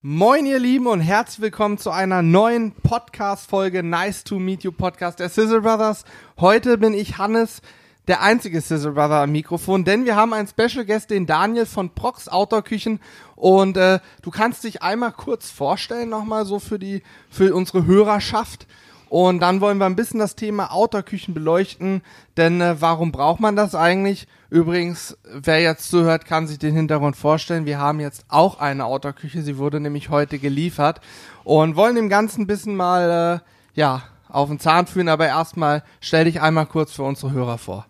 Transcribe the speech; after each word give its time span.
Moin, 0.00 0.46
ihr 0.46 0.60
Lieben, 0.60 0.86
und 0.86 1.00
herzlich 1.00 1.40
willkommen 1.40 1.76
zu 1.76 1.90
einer 1.90 2.22
neuen 2.22 2.70
Podcast-Folge 2.70 3.82
Nice 3.82 4.22
to 4.22 4.38
Meet 4.38 4.62
You 4.62 4.70
Podcast 4.70 5.18
der 5.18 5.28
Sizzle 5.28 5.62
Brothers. 5.62 6.04
Heute 6.38 6.78
bin 6.78 6.94
ich 6.94 7.18
Hannes, 7.18 7.62
der 8.06 8.22
einzige 8.22 8.60
Sizzle 8.60 8.92
Brother 8.92 9.22
am 9.22 9.32
Mikrofon, 9.32 9.82
denn 9.82 10.04
wir 10.04 10.14
haben 10.14 10.34
einen 10.34 10.46
Special 10.46 10.84
Guest, 10.84 11.10
den 11.10 11.26
Daniel 11.26 11.66
von 11.66 11.90
Prox 11.90 12.28
Outdoor 12.28 12.62
Küchen. 12.62 13.00
Und 13.34 13.76
äh, 13.76 13.98
du 14.22 14.30
kannst 14.30 14.62
dich 14.62 14.84
einmal 14.84 15.10
kurz 15.10 15.50
vorstellen, 15.50 16.10
nochmal 16.10 16.46
so 16.46 16.60
für 16.60 16.78
die, 16.78 17.02
für 17.28 17.52
unsere 17.52 17.84
Hörerschaft. 17.84 18.68
Und 19.08 19.40
dann 19.40 19.60
wollen 19.60 19.78
wir 19.78 19.86
ein 19.86 19.96
bisschen 19.96 20.20
das 20.20 20.36
Thema 20.36 20.72
Outdoor-Küchen 20.72 21.32
beleuchten, 21.32 22.02
denn 22.36 22.60
äh, 22.60 22.80
warum 22.80 23.10
braucht 23.10 23.40
man 23.40 23.56
das 23.56 23.74
eigentlich? 23.74 24.26
Übrigens, 24.50 25.16
wer 25.24 25.60
jetzt 25.60 25.90
zuhört, 25.90 26.26
kann 26.26 26.46
sich 26.46 26.58
den 26.58 26.74
Hintergrund 26.74 27.16
vorstellen. 27.16 27.64
Wir 27.64 27.78
haben 27.78 28.00
jetzt 28.00 28.26
auch 28.28 28.60
eine 28.60 28.84
Outdoor-Küche, 28.84 29.42
sie 29.42 29.56
wurde 29.56 29.80
nämlich 29.80 30.10
heute 30.10 30.38
geliefert. 30.38 31.00
Und 31.44 31.76
wollen 31.76 31.96
dem 31.96 32.10
Ganzen 32.10 32.42
ein 32.42 32.46
bisschen 32.46 32.76
mal, 32.76 33.40
äh, 33.42 33.78
ja, 33.78 34.02
auf 34.28 34.48
den 34.48 34.60
Zahn 34.60 34.86
fühlen, 34.86 35.08
aber 35.08 35.26
erstmal 35.26 35.82
stell 36.00 36.26
dich 36.26 36.42
einmal 36.42 36.66
kurz 36.66 36.92
für 36.92 37.02
unsere 37.02 37.32
Hörer 37.32 37.56
vor. 37.56 37.86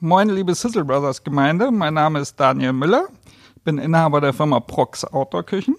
Moin, 0.00 0.28
liebe 0.28 0.54
Sizzle 0.54 0.84
Brothers 0.84 1.22
Gemeinde, 1.22 1.70
mein 1.70 1.94
Name 1.94 2.18
ist 2.18 2.38
Daniel 2.38 2.72
Müller, 2.72 3.06
bin 3.64 3.78
Inhaber 3.78 4.20
der 4.20 4.32
Firma 4.32 4.58
Prox 4.58 5.04
Outdoor 5.04 5.44
Küchen 5.44 5.76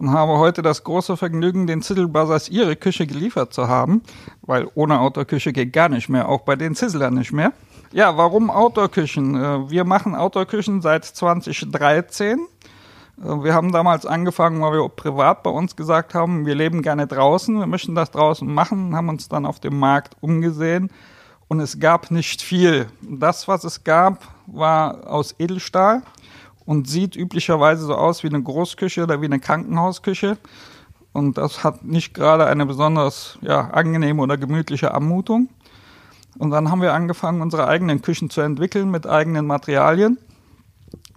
und 0.00 0.12
habe 0.12 0.38
heute 0.38 0.62
das 0.62 0.82
große 0.82 1.18
Vergnügen, 1.18 1.66
den 1.66 1.80
Brothers 1.80 2.48
ihre 2.48 2.74
Küche 2.74 3.06
geliefert 3.06 3.52
zu 3.52 3.68
haben, 3.68 4.02
weil 4.40 4.66
ohne 4.74 4.98
Outdoor-Küche 4.98 5.52
geht 5.52 5.74
gar 5.74 5.90
nicht 5.90 6.08
mehr, 6.08 6.26
auch 6.26 6.40
bei 6.40 6.56
den 6.56 6.74
Sizzlern 6.74 7.14
nicht 7.14 7.32
mehr. 7.32 7.52
Ja, 7.92 8.16
warum 8.16 8.50
Outdoor-Küchen? 8.50 9.34
Äh, 9.34 9.70
wir 9.70 9.84
machen 9.84 10.14
Outdoor-Küchen 10.14 10.80
seit 10.80 11.04
2013. 11.04 12.38
Äh, 12.38 12.44
wir 13.22 13.52
haben 13.52 13.72
damals 13.72 14.06
angefangen, 14.06 14.62
weil 14.62 14.72
wir 14.72 14.88
privat 14.88 15.42
bei 15.42 15.50
uns 15.50 15.76
gesagt 15.76 16.14
haben, 16.14 16.46
wir 16.46 16.54
leben 16.54 16.80
gerne 16.80 17.06
draußen, 17.06 17.58
wir 17.58 17.66
möchten 17.66 17.94
das 17.94 18.10
draußen 18.10 18.50
machen, 18.50 18.96
haben 18.96 19.10
uns 19.10 19.28
dann 19.28 19.44
auf 19.44 19.60
dem 19.60 19.78
Markt 19.78 20.16
umgesehen 20.22 20.90
und 21.48 21.60
es 21.60 21.78
gab 21.78 22.10
nicht 22.10 22.40
viel. 22.40 22.86
Das, 23.02 23.48
was 23.48 23.64
es 23.64 23.84
gab, 23.84 24.26
war 24.46 25.06
aus 25.06 25.34
Edelstahl 25.38 26.02
und 26.70 26.86
sieht 26.86 27.16
üblicherweise 27.16 27.84
so 27.84 27.96
aus 27.96 28.22
wie 28.22 28.28
eine 28.28 28.40
Großküche 28.40 29.02
oder 29.02 29.20
wie 29.20 29.24
eine 29.24 29.40
Krankenhausküche. 29.40 30.38
Und 31.12 31.36
das 31.36 31.64
hat 31.64 31.84
nicht 31.84 32.14
gerade 32.14 32.46
eine 32.46 32.64
besonders 32.64 33.40
ja, 33.40 33.70
angenehme 33.70 34.22
oder 34.22 34.36
gemütliche 34.36 34.94
Anmutung. 34.94 35.48
Und 36.38 36.50
dann 36.50 36.70
haben 36.70 36.80
wir 36.80 36.94
angefangen, 36.94 37.42
unsere 37.42 37.66
eigenen 37.66 38.02
Küchen 38.02 38.30
zu 38.30 38.40
entwickeln 38.40 38.88
mit 38.88 39.04
eigenen 39.04 39.48
Materialien. 39.48 40.16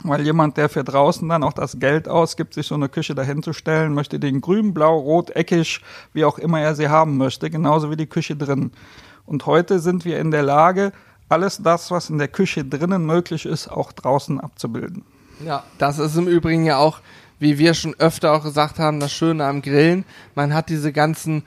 Weil 0.02 0.23
jemand, 0.23 0.58
der 0.58 0.70
für 0.70 0.84
draußen 0.84 1.30
dann 1.30 1.44
auch 1.44 1.54
das 1.54 1.78
Geld 1.78 2.10
ausgibt, 2.10 2.56
sich 2.56 2.66
so 2.66 2.73
eine 2.73 2.90
Küche 2.90 3.14
dahinzustellen, 3.14 3.94
möchte 3.94 4.20
den 4.20 4.42
grün, 4.42 4.73
blau, 4.73 4.98
rot, 4.98 5.36
eckig, 5.36 5.82
wie 6.14 6.26
auch 6.26 6.40
immer 6.40 6.62
er 6.62 6.73
sie 6.73 6.90
haben 6.90 7.17
möchte, 7.17 7.52
genauso 7.52 7.92
wie 7.92 7.95
die 7.95 8.08
Küche 8.08 8.36
drin. 8.36 8.72
Und 9.28 9.45
heute 9.45 9.78
sind 9.78 10.04
wir 10.04 10.17
in 10.17 10.32
der 10.32 10.42
Lage, 10.42 10.94
alles 11.30 11.62
das, 11.62 11.92
was 11.92 12.10
in 12.10 12.17
der 12.17 12.28
Küche 12.28 12.66
drinnen 12.66 13.06
möglich 13.06 13.45
ist, 13.45 13.67
auch 13.67 13.92
draußen 13.92 14.40
abzubilden. 14.40 15.06
Ja, 15.45 15.64
das 15.78 16.00
ist 16.00 16.16
im 16.16 16.28
Übrigen 16.28 16.66
ja 16.66 16.78
auch, 16.78 17.00
wie 17.39 17.58
wir 17.58 17.73
schon 17.73 17.95
öfter 18.00 18.34
auch 18.34 18.44
gesagt 18.44 18.80
haben, 18.80 19.00
das 19.00 19.12
Schöne 19.12 19.45
am 19.45 19.62
Grillen. 19.62 20.06
Man 20.36 20.53
hat 20.53 20.70
diese 20.70 20.94
ganzen 20.94 21.44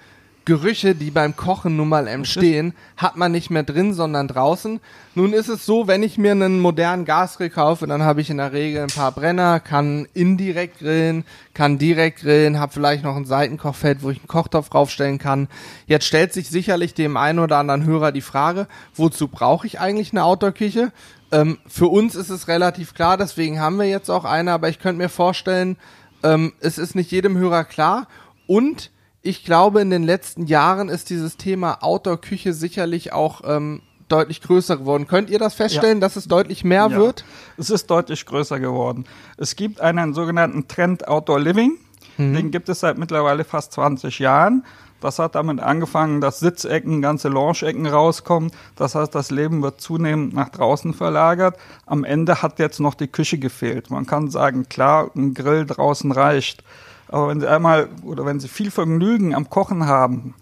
Gerüche, 0.47 0.95
die 0.95 1.11
beim 1.11 1.34
Kochen 1.34 1.77
nun 1.77 1.89
mal 1.89 2.07
entstehen, 2.07 2.73
hat 2.97 3.17
man 3.17 3.33
nicht 3.33 3.51
mehr 3.51 3.64
drin, 3.64 3.92
sondern 3.92 4.29
draußen. 4.29 4.79
Nun 5.17 5.33
ist 5.33 5.48
es 5.48 5.67
so, 5.67 5.89
wenn 5.89 6.05
ich 6.05 6.19
mir 6.19 6.31
einen 6.31 6.61
modernen 6.61 7.05
Gasgrill 7.05 7.51
kaufe, 7.51 7.89
dann 7.89 8.05
habe 8.05 8.20
ich 8.20 8.31
in 8.31 8.37
der 8.37 8.53
Regel 8.53 8.83
ein 8.83 8.95
paar 8.95 9.11
Brenner, 9.11 9.59
kann 9.59 10.07
indirekt 10.14 10.79
grillen, 10.79 11.25
kann 11.53 11.79
direkt 11.79 12.20
grillen, 12.20 12.61
habe 12.61 12.73
vielleicht 12.73 13.03
noch 13.03 13.17
ein 13.17 13.25
Seitenkochfeld, 13.25 14.05
wo 14.05 14.11
ich 14.11 14.19
einen 14.19 14.29
Kochtopf 14.29 14.69
draufstellen 14.69 15.19
kann. 15.19 15.48
Jetzt 15.89 16.07
stellt 16.07 16.33
sich 16.33 16.48
sicherlich 16.48 16.95
dem 16.95 17.17
einen 17.17 17.41
oder 17.41 17.57
anderen 17.57 17.84
Hörer 17.84 18.12
die 18.12 18.20
Frage, 18.20 18.69
wozu 18.95 19.27
brauche 19.27 19.67
ich 19.67 19.81
eigentlich 19.81 20.12
eine 20.12 20.23
Outdoor-Küche? 20.23 20.92
Ähm, 21.33 21.59
für 21.67 21.89
uns 21.89 22.14
ist 22.14 22.31
es 22.31 22.48
relativ 22.48 22.95
klar, 22.95 23.17
deswegen 23.17 23.61
haben 23.61 23.79
wir 23.79 23.87
jetzt 23.87 24.11
auch 24.11 24.25
eine, 24.25 24.53
aber 24.53 24.69
ich 24.69 24.79
könnte 24.79 25.03
mir 25.03 25.09
vorstellen, 25.09 25.77
ähm, 26.23 26.53
es 26.61 26.79
ist 26.79 26.95
nicht 26.95 27.11
jedem 27.11 27.37
Hörer 27.37 27.64
klar 27.64 28.07
und 28.47 28.91
ich 29.23 29.45
glaube, 29.45 29.81
in 29.81 29.91
den 29.91 30.05
letzten 30.05 30.47
Jahren 30.47 30.89
ist 30.89 31.11
dieses 31.11 31.36
Thema 31.36 31.83
Outdoor-Küche 31.83 32.53
sicherlich 32.53 33.13
auch 33.13 33.41
ähm, 33.45 33.83
deutlich 34.09 34.41
größer 34.41 34.77
geworden. 34.77 35.09
Könnt 35.09 35.31
ihr 35.31 35.41
das 35.41 35.55
feststellen, 35.55 35.98
ja. 35.98 36.01
dass 36.01 36.15
es 36.15 36.29
deutlich 36.29 36.63
mehr 36.63 36.89
ja. 36.91 36.97
wird? 36.97 37.25
Es 37.57 37.70
ist 37.70 37.91
deutlich 37.91 38.25
größer 38.25 38.61
geworden. 38.61 39.05
Es 39.36 39.57
gibt 39.57 39.81
einen 39.81 40.15
sogenannten 40.15 40.69
Trend 40.69 41.09
Outdoor 41.09 41.41
Living. 41.41 41.79
Mhm. 42.19 42.35
Den 42.35 42.51
gibt 42.53 42.69
es 42.69 42.81
seit 42.81 42.98
mittlerweile 42.98 43.42
fast 43.42 43.73
20 43.73 44.20
Jahren. 44.20 44.65
Das 45.01 45.18
hat 45.18 45.34
damit 45.34 45.61
angefangen, 45.61 46.20
dass 46.20 46.40
Sitzecken, 46.40 47.02
ganze 47.02 47.29
Lounge-Ecken 47.29 47.86
rauskommen. 47.86 48.51
Das 48.77 48.95
heißt, 48.95 49.14
das 49.14 49.30
Leben 49.30 49.62
wird 49.62 49.80
zunehmend 49.80 50.34
nach 50.34 50.48
draußen 50.48 50.95
verlagert. 50.95 51.57
Am 51.84 52.05
Ende 52.05 52.42
hat 52.42 52.58
jetzt 52.58 52.80
noch 52.80 52.95
die 52.95 53.08
Küche 53.08 53.39
gefehlt. 53.39 53.90
Man 53.90 54.06
kann 54.06 54.30
sagen, 54.30 54.68
klar, 54.68 55.11
ein 55.14 55.35
Grill 55.35 55.67
draußen 55.67 56.12
reicht. 56.12 56.64
Aber 57.08 57.29
wenn 57.29 57.40
Sie 57.40 57.48
einmal 57.48 57.89
oder 58.02 58.24
wenn 58.24 58.40
Sie 58.40 58.48
viel 58.48 58.70
Vergnügen 58.70 59.35
am 59.35 59.51
Kochen 59.51 59.86
haben 59.86 60.35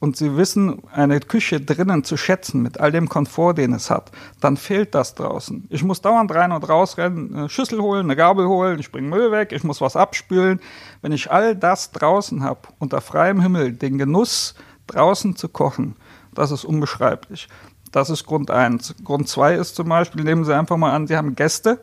und 0.00 0.16
Sie 0.16 0.36
wissen, 0.36 0.82
eine 0.92 1.20
Küche 1.20 1.60
drinnen 1.60 2.04
zu 2.04 2.16
schätzen 2.16 2.62
mit 2.62 2.78
all 2.78 2.92
dem 2.92 3.08
Komfort, 3.08 3.54
den 3.54 3.72
es 3.72 3.90
hat, 3.90 4.12
dann 4.40 4.56
fehlt 4.56 4.94
das 4.94 5.14
draußen. 5.14 5.66
Ich 5.70 5.82
muss 5.82 6.00
dauernd 6.00 6.32
rein 6.32 6.52
und 6.52 6.68
raus 6.68 6.98
rennen, 6.98 7.34
eine 7.34 7.48
Schüssel 7.48 7.80
holen, 7.80 8.06
eine 8.06 8.16
Gabel 8.16 8.46
holen, 8.46 8.78
ich 8.78 8.92
bringe 8.92 9.08
Müll 9.08 9.32
weg, 9.32 9.52
ich 9.52 9.64
muss 9.64 9.80
was 9.80 9.96
abspülen. 9.96 10.60
Wenn 11.02 11.12
ich 11.12 11.30
all 11.30 11.56
das 11.56 11.90
draußen 11.90 12.42
habe, 12.42 12.60
unter 12.78 13.00
freiem 13.00 13.40
Himmel, 13.40 13.72
den 13.72 13.98
Genuss 13.98 14.54
draußen 14.86 15.36
zu 15.36 15.48
kochen, 15.48 15.96
das 16.34 16.50
ist 16.52 16.64
unbeschreiblich. 16.64 17.48
Das 17.90 18.10
ist 18.10 18.26
Grund 18.26 18.50
eins. 18.50 18.94
Grund 19.02 19.28
zwei 19.28 19.54
ist 19.54 19.74
zum 19.74 19.88
Beispiel, 19.88 20.22
nehmen 20.22 20.44
Sie 20.44 20.54
einfach 20.54 20.76
mal 20.76 20.92
an, 20.92 21.06
Sie 21.06 21.16
haben 21.16 21.34
Gäste 21.34 21.80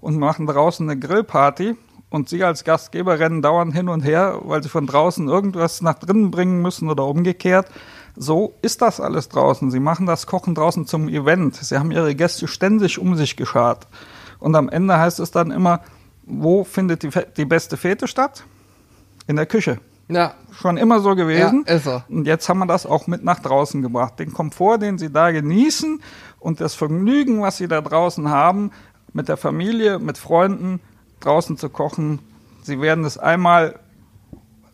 und 0.00 0.18
machen 0.18 0.46
draußen 0.46 0.88
eine 0.88 0.98
Grillparty 0.98 1.76
und 2.16 2.28
Sie 2.28 2.42
als 2.42 2.64
Gastgeber 2.64 3.20
rennen 3.20 3.42
dauernd 3.42 3.74
hin 3.74 3.88
und 3.88 4.00
her, 4.00 4.40
weil 4.42 4.62
Sie 4.62 4.68
von 4.68 4.86
draußen 4.86 5.28
irgendwas 5.28 5.82
nach 5.82 5.98
drinnen 5.98 6.30
bringen 6.32 6.60
müssen 6.62 6.90
oder 6.90 7.04
umgekehrt. 7.04 7.68
So 8.16 8.54
ist 8.62 8.82
das 8.82 9.00
alles 9.00 9.28
draußen. 9.28 9.70
Sie 9.70 9.78
machen 9.78 10.06
das 10.06 10.26
Kochen 10.26 10.54
draußen 10.54 10.86
zum 10.86 11.08
Event. 11.08 11.54
Sie 11.56 11.78
haben 11.78 11.92
Ihre 11.92 12.14
Gäste 12.14 12.48
ständig 12.48 12.98
um 12.98 13.14
sich 13.14 13.36
geschart. 13.36 13.86
Und 14.38 14.56
am 14.56 14.68
Ende 14.68 14.98
heißt 14.98 15.20
es 15.20 15.30
dann 15.30 15.50
immer, 15.50 15.80
wo 16.24 16.64
findet 16.64 17.02
die, 17.02 17.10
die 17.36 17.44
beste 17.44 17.76
Fete 17.76 18.08
statt? 18.08 18.44
In 19.26 19.36
der 19.36 19.46
Küche. 19.46 19.78
Ja. 20.08 20.34
Schon 20.52 20.76
immer 20.78 21.00
so 21.00 21.14
gewesen. 21.14 21.64
Ja, 21.66 21.74
ist 21.74 21.84
so. 21.84 22.02
Und 22.08 22.26
jetzt 22.26 22.48
haben 22.48 22.58
wir 22.58 22.66
das 22.66 22.86
auch 22.86 23.06
mit 23.06 23.24
nach 23.24 23.40
draußen 23.40 23.82
gebracht. 23.82 24.18
Den 24.18 24.32
Komfort, 24.32 24.78
den 24.78 24.98
Sie 24.98 25.12
da 25.12 25.30
genießen 25.30 26.00
und 26.40 26.60
das 26.60 26.74
Vergnügen, 26.74 27.42
was 27.42 27.58
Sie 27.58 27.68
da 27.68 27.80
draußen 27.80 28.30
haben, 28.30 28.70
mit 29.12 29.28
der 29.28 29.36
Familie, 29.36 29.98
mit 29.98 30.16
Freunden, 30.16 30.80
draußen 31.20 31.56
zu 31.56 31.68
kochen. 31.68 32.20
Sie 32.62 32.80
werden 32.80 33.04
es 33.04 33.18
einmal 33.18 33.78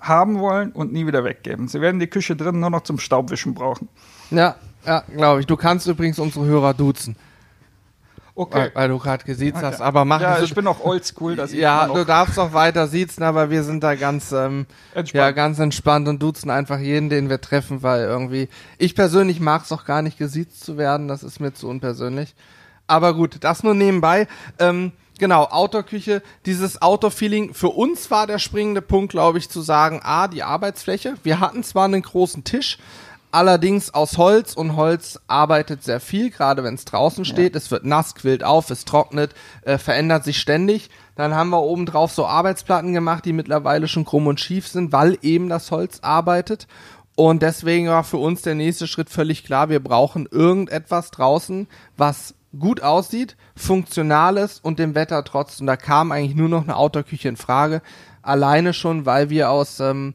haben 0.00 0.40
wollen 0.40 0.72
und 0.72 0.92
nie 0.92 1.06
wieder 1.06 1.24
weggeben. 1.24 1.68
Sie 1.68 1.80
werden 1.80 2.00
die 2.00 2.08
Küche 2.08 2.34
drin 2.36 2.60
nur 2.60 2.70
noch 2.70 2.82
zum 2.82 2.98
Staubwischen 2.98 3.54
brauchen. 3.54 3.88
Ja, 4.30 4.56
ja, 4.84 5.04
glaube 5.14 5.40
ich. 5.40 5.46
Du 5.46 5.56
kannst 5.56 5.86
übrigens 5.86 6.18
unsere 6.18 6.44
Hörer 6.44 6.74
duzen. 6.74 7.16
Okay. 8.34 8.58
Weil, 8.58 8.74
weil 8.74 8.88
du 8.88 8.98
gerade 8.98 9.24
gesiezt 9.24 9.58
okay. 9.58 9.66
hast, 9.66 9.82
aber 9.82 10.06
mach 10.06 10.20
Ja, 10.20 10.42
ich 10.42 10.54
bin 10.54 10.66
auch 10.66 10.82
oldschool, 10.82 11.36
dass 11.36 11.52
Ja, 11.52 11.86
du 11.86 12.04
darfst 12.04 12.38
auch 12.38 12.54
weiter 12.54 12.88
siezen, 12.88 13.22
aber 13.22 13.50
wir 13.50 13.62
sind 13.62 13.84
da 13.84 13.94
ganz 13.94 14.32
ähm, 14.32 14.64
ja, 15.12 15.32
ganz 15.32 15.58
entspannt 15.58 16.08
und 16.08 16.22
duzen 16.22 16.48
einfach 16.48 16.78
jeden, 16.78 17.10
den 17.10 17.28
wir 17.28 17.42
treffen, 17.42 17.82
weil 17.82 18.04
irgendwie 18.04 18.48
ich 18.78 18.94
persönlich 18.94 19.38
mag 19.38 19.64
es 19.64 19.72
auch 19.72 19.84
gar 19.84 20.00
nicht 20.00 20.16
gesiezt 20.16 20.64
zu 20.64 20.78
werden, 20.78 21.08
das 21.08 21.22
ist 21.22 21.40
mir 21.40 21.52
zu 21.52 21.68
unpersönlich. 21.68 22.34
Aber 22.86 23.14
gut, 23.14 23.36
das 23.40 23.62
nur 23.62 23.74
nebenbei. 23.74 24.26
Ähm, 24.58 24.92
genau, 25.18 25.44
Outdoor-Küche, 25.44 26.22
dieses 26.46 26.80
Outdoor-Feeling. 26.80 27.54
Für 27.54 27.68
uns 27.68 28.10
war 28.10 28.26
der 28.26 28.38
springende 28.38 28.82
Punkt, 28.82 29.12
glaube 29.12 29.38
ich, 29.38 29.48
zu 29.48 29.60
sagen, 29.60 30.00
A, 30.02 30.28
die 30.28 30.42
Arbeitsfläche. 30.42 31.14
Wir 31.22 31.40
hatten 31.40 31.62
zwar 31.62 31.84
einen 31.84 32.02
großen 32.02 32.44
Tisch, 32.44 32.78
allerdings 33.30 33.94
aus 33.94 34.18
Holz 34.18 34.54
und 34.54 34.76
Holz 34.76 35.18
arbeitet 35.26 35.82
sehr 35.82 36.00
viel, 36.00 36.30
gerade 36.30 36.62
wenn 36.62 36.74
es 36.74 36.84
draußen 36.84 37.24
steht. 37.24 37.54
Ja. 37.54 37.58
Es 37.58 37.70
wird 37.70 37.84
nass, 37.84 38.14
quillt 38.14 38.44
auf, 38.44 38.70
es 38.70 38.84
trocknet, 38.84 39.34
äh, 39.62 39.78
verändert 39.78 40.24
sich 40.24 40.38
ständig. 40.38 40.90
Dann 41.16 41.34
haben 41.34 41.50
wir 41.50 41.62
oben 41.62 41.86
drauf 41.86 42.12
so 42.12 42.26
Arbeitsplatten 42.26 42.92
gemacht, 42.92 43.24
die 43.24 43.32
mittlerweile 43.32 43.88
schon 43.88 44.04
krumm 44.04 44.26
und 44.26 44.40
schief 44.40 44.68
sind, 44.68 44.92
weil 44.92 45.18
eben 45.22 45.48
das 45.48 45.70
Holz 45.70 46.00
arbeitet. 46.00 46.66
Und 47.14 47.42
deswegen 47.42 47.88
war 47.88 48.04
für 48.04 48.16
uns 48.16 48.42
der 48.42 48.54
nächste 48.54 48.86
Schritt 48.86 49.10
völlig 49.10 49.44
klar, 49.44 49.68
wir 49.68 49.80
brauchen 49.80 50.26
irgendetwas 50.30 51.10
draußen, 51.10 51.68
was 51.96 52.34
gut 52.58 52.82
aussieht, 52.82 53.36
funktional 53.56 54.36
ist 54.36 54.64
und 54.64 54.78
dem 54.78 54.94
Wetter 54.94 55.24
trotzt. 55.24 55.60
Und 55.60 55.66
da 55.66 55.76
kam 55.76 56.12
eigentlich 56.12 56.36
nur 56.36 56.48
noch 56.48 56.64
eine 56.64 56.76
Outdoor-Küche 56.76 57.28
in 57.28 57.36
Frage. 57.36 57.82
Alleine 58.22 58.72
schon, 58.74 59.06
weil 59.06 59.30
wir 59.30 59.50
aus 59.50 59.80
ähm, 59.80 60.14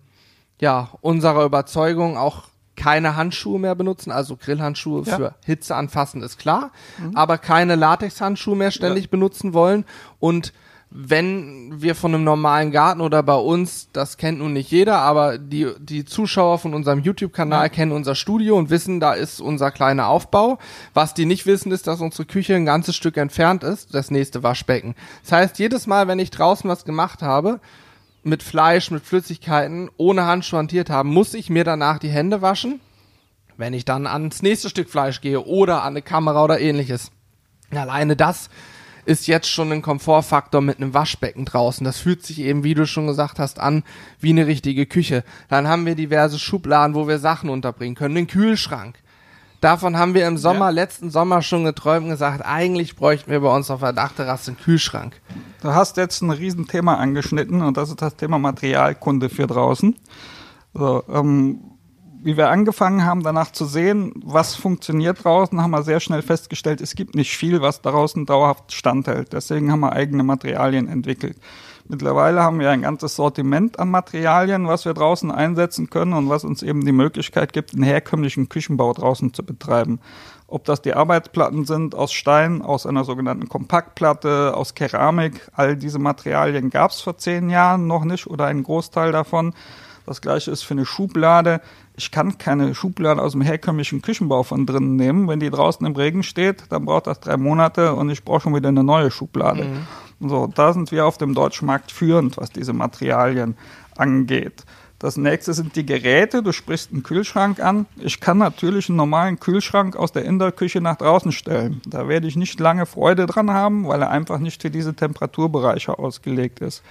ja, 0.60 0.90
unserer 1.02 1.46
Überzeugung 1.46 2.18
auch 2.18 2.44
keine 2.76 3.16
Handschuhe 3.16 3.60
mehr 3.60 3.76
benutzen, 3.76 4.12
also 4.12 4.38
Grillhandschuhe 4.38 5.04
ja. 5.04 5.16
für 5.16 5.36
Hitze 5.44 5.76
anfassen 5.76 6.22
ist 6.22 6.38
klar, 6.38 6.72
mhm. 7.00 7.16
aber 7.16 7.40
keine 7.40 7.76
Latexhandschuhe 7.76 8.56
mehr 8.56 8.70
ständig 8.70 9.06
ja. 9.06 9.10
benutzen 9.10 9.54
wollen 9.54 9.84
und 10.20 10.54
wenn 10.90 11.82
wir 11.82 11.96
von 11.96 12.14
einem 12.14 12.24
normalen 12.24 12.72
Garten 12.72 13.02
oder 13.02 13.22
bei 13.22 13.36
uns, 13.36 13.90
das 13.92 14.16
kennt 14.16 14.40
nun 14.40 14.54
nicht 14.54 14.72
jeder, 14.72 15.00
aber 15.00 15.38
die, 15.38 15.68
die 15.80 16.06
Zuschauer 16.06 16.60
von 16.60 16.74
unserem 16.74 17.00
YouTube-Kanal 17.00 17.66
ja. 17.66 17.70
kennen 17.70 17.92
unser 17.92 18.16
Studio 18.16 18.58
und 18.58 18.70
wissen, 18.70 19.02
da 19.02 19.14
ist 19.14 19.42
unser 19.42 19.72
kleiner 19.72 20.08
Aufbau. 20.08 20.60
Was 20.94 21.14
die 21.14 21.26
nicht 21.26 21.46
wissen, 21.46 21.74
ist, 21.74 21.88
dass 21.88 22.00
unsere 22.00 22.26
Küche 22.26 22.56
ein 22.56 22.66
ganzes 22.66 22.96
Stück 22.96 23.18
entfernt 23.18 23.64
ist, 23.64 23.94
das 23.94 24.12
nächste 24.12 24.44
Waschbecken. 24.44 24.96
Das 25.24 25.34
heißt, 25.34 25.60
jedes 25.60 25.88
Mal, 25.88 26.08
wenn 26.08 26.20
ich 26.20 26.32
draußen 26.32 26.70
was 26.70 26.86
gemacht 26.86 27.22
habe, 27.22 27.60
mit 28.24 28.42
Fleisch, 28.42 28.90
mit 28.90 29.06
Flüssigkeiten, 29.06 29.90
ohne 29.98 30.26
Handschuhe 30.26 30.60
hantiert 30.60 30.90
haben, 30.90 31.10
muss 31.10 31.34
ich 31.34 31.50
mir 31.50 31.66
danach 31.66 32.00
die 32.00 32.10
Hände 32.10 32.42
waschen, 32.42 32.80
wenn 33.58 33.74
ich 33.74 33.84
dann 33.84 34.08
ans 34.08 34.42
nächste 34.42 34.70
Stück 34.70 34.90
Fleisch 34.90 35.20
gehe 35.20 35.44
oder 35.44 35.84
an 35.84 35.94
eine 35.94 36.02
Kamera 36.02 36.44
oder 36.44 36.60
ähnliches. 36.60 37.12
Alleine 37.72 38.16
das 38.16 38.50
ist 39.08 39.28
jetzt 39.28 39.50
schon 39.50 39.72
ein 39.72 39.82
Komfortfaktor 39.82 40.62
mit 40.62 40.78
einem 40.78 40.94
Waschbecken 40.94 41.46
draußen. 41.46 41.86
Das 41.86 41.98
fühlt 41.98 42.26
sich 42.26 42.40
eben, 42.40 42.66
wie 42.66 42.74
du 42.74 42.86
schon 42.86 43.08
gesagt 43.08 43.40
hast, 43.40 43.60
an 43.60 43.84
wie 44.20 44.32
eine 44.32 44.48
richtige 44.48 44.86
Küche. 44.86 45.24
Dann 45.48 45.68
haben 45.68 45.86
wir 45.86 45.96
diverse 45.96 46.38
Schubladen, 46.38 46.94
wo 46.94 47.08
wir 47.08 47.18
Sachen 47.18 47.50
unterbringen 47.50 47.96
können, 47.96 48.16
den 48.16 48.28
Kühlschrank. 48.28 48.98
Davon 49.62 49.98
haben 49.98 50.14
wir 50.14 50.28
im 50.28 50.38
Sommer, 50.38 50.66
ja. 50.66 50.72
letzten 50.72 51.10
Sommer 51.10 51.42
schon 51.42 51.64
geträumt 51.64 52.04
und 52.04 52.12
gesagt, 52.12 52.46
eigentlich 52.46 52.96
bräuchten 52.98 53.32
wir 53.32 53.40
bei 53.40 53.56
uns 53.56 53.72
auf 53.72 53.80
der 53.80 53.94
Dachterrasse 53.94 54.52
einen 54.52 54.60
Kühlschrank. 54.60 55.20
Du 55.62 55.70
hast 55.70 55.96
jetzt 55.98 56.22
ein 56.22 56.30
Riesenthema 56.30 56.96
angeschnitten 56.96 57.62
und 57.62 57.78
das 57.78 57.90
ist 57.90 58.02
das 58.02 58.18
Thema 58.18 58.38
Materialkunde 58.38 59.30
für 59.30 59.48
draußen. 59.48 59.96
So, 60.74 61.04
ähm, 61.12 61.77
wie 62.22 62.38
wir 62.38 62.50
angefangen 62.50 63.06
haben, 63.06 63.24
danach 63.24 63.52
zu 63.52 63.66
sehen, 63.66 64.14
was 64.24 64.56
funktioniert 64.56 65.24
draußen, 65.24 65.62
haben 65.62 65.72
wir 65.72 65.84
sehr 65.84 66.00
schnell 66.00 66.22
festgestellt, 66.22 66.82
es 66.82 66.96
gibt 66.96 67.16
nicht 67.16 67.36
viel, 67.36 67.62
was 67.62 67.82
draußen 67.82 68.26
dauerhaft 68.26 68.72
standhält. 68.72 69.34
Deswegen 69.34 69.72
haben 69.72 69.82
wir 69.82 69.94
eigene 69.94 70.24
Materialien 70.24 70.88
entwickelt. 70.88 71.38
Mittlerweile 71.90 72.44
haben 72.44 72.60
wir 72.60 72.70
ein 72.70 72.82
ganzes 72.82 73.16
Sortiment 73.16 73.80
an 73.80 73.90
Materialien, 73.90 74.68
was 74.68 74.84
wir 74.84 74.94
draußen 74.94 75.32
einsetzen 75.32 75.90
können 75.90 76.14
und 76.14 76.28
was 76.28 76.44
uns 76.44 76.62
eben 76.62 76.84
die 76.86 76.92
Möglichkeit 76.92 77.54
gibt, 77.54 77.74
einen 77.74 77.84
herkömmlichen 77.84 78.50
Küchenbau 78.50 78.92
draußen 78.92 79.34
zu 79.34 79.44
betreiben. 79.44 80.00
Ob 80.48 80.66
das 80.66 80.82
die 80.82 80.94
Arbeitsplatten 80.94 81.66
sind 81.66 81.96
aus 81.96 82.12
Stein, 82.12 82.62
aus 82.62 82.86
einer 82.86 83.06
sogenannten 83.06 83.48
Kompaktplatte, 83.48 84.54
aus 84.56 84.76
Keramik, 84.76 85.50
all 85.54 85.78
diese 85.78 86.00
Materialien 86.00 86.70
gab 86.70 86.92
es 86.92 87.00
vor 87.00 87.18
zehn 87.18 87.50
Jahren 87.50 87.88
noch 87.88 88.04
nicht 88.04 88.28
oder 88.28 88.46
ein 88.46 88.64
Großteil 88.64 89.14
davon. 89.14 89.54
Das 90.06 90.22
gleiche 90.22 90.52
ist 90.52 90.64
für 90.64 90.74
eine 90.74 90.86
Schublade 90.86 91.62
ich 91.98 92.12
kann 92.12 92.38
keine 92.38 92.76
Schublade 92.76 93.22
aus 93.22 93.32
dem 93.32 93.42
herkömmlichen 93.42 94.04
Küchenbau 94.04 94.44
von 94.44 94.68
drinnen 94.68 94.96
nehmen. 94.96 95.28
Wenn 95.28 95.40
die 95.40 95.50
draußen 95.50 95.86
im 95.86 95.96
Regen 95.96 96.22
steht, 96.22 96.66
dann 96.70 96.86
braucht 96.86 97.08
das 97.08 97.20
drei 97.20 97.38
Monate 97.38 97.96
und 97.96 98.12
ich 98.12 98.24
brauche 98.24 98.42
schon 98.42 98.56
wieder 98.56 98.70
eine 98.70 98.84
neue 98.84 99.10
Schublade. 99.10 99.66
Mhm. 100.20 100.30
So, 100.30 100.48
da 100.48 100.74
sind 100.74 100.92
wir 100.92 101.08
auf 101.08 101.18
dem 101.18 101.34
deutschen 101.34 101.66
Markt 101.66 101.92
führend, 101.92 102.38
was 102.38 102.52
diese 102.52 102.74
Materialien 102.74 103.56
angeht. 103.96 104.64
Das 105.00 105.18
nächste 105.18 105.54
sind 105.54 105.76
die 105.76 105.86
Geräte. 105.86 106.42
Du 106.42 106.52
sprichst 106.52 106.92
einen 106.92 107.04
Kühlschrank 107.04 107.60
an. 107.60 107.88
Ich 107.98 108.20
kann 108.20 108.38
natürlich 108.38 108.90
einen 108.90 108.98
normalen 108.98 109.40
Kühlschrank 109.40 109.96
aus 109.96 110.12
der 110.12 110.26
Indoor-Küche 110.26 110.82
nach 110.82 110.98
draußen 110.98 111.32
stellen. 111.32 111.82
Da 111.86 112.08
werde 112.08 112.28
ich 112.28 112.36
nicht 112.36 112.60
lange 112.60 112.86
Freude 112.86 113.26
dran 113.26 113.52
haben, 113.52 113.88
weil 113.88 114.02
er 114.02 114.10
einfach 114.10 114.40
nicht 114.40 114.62
für 114.62 114.72
diese 114.72 114.96
Temperaturbereiche 114.96 115.98
ausgelegt 115.98 116.62
ist. 116.62 116.84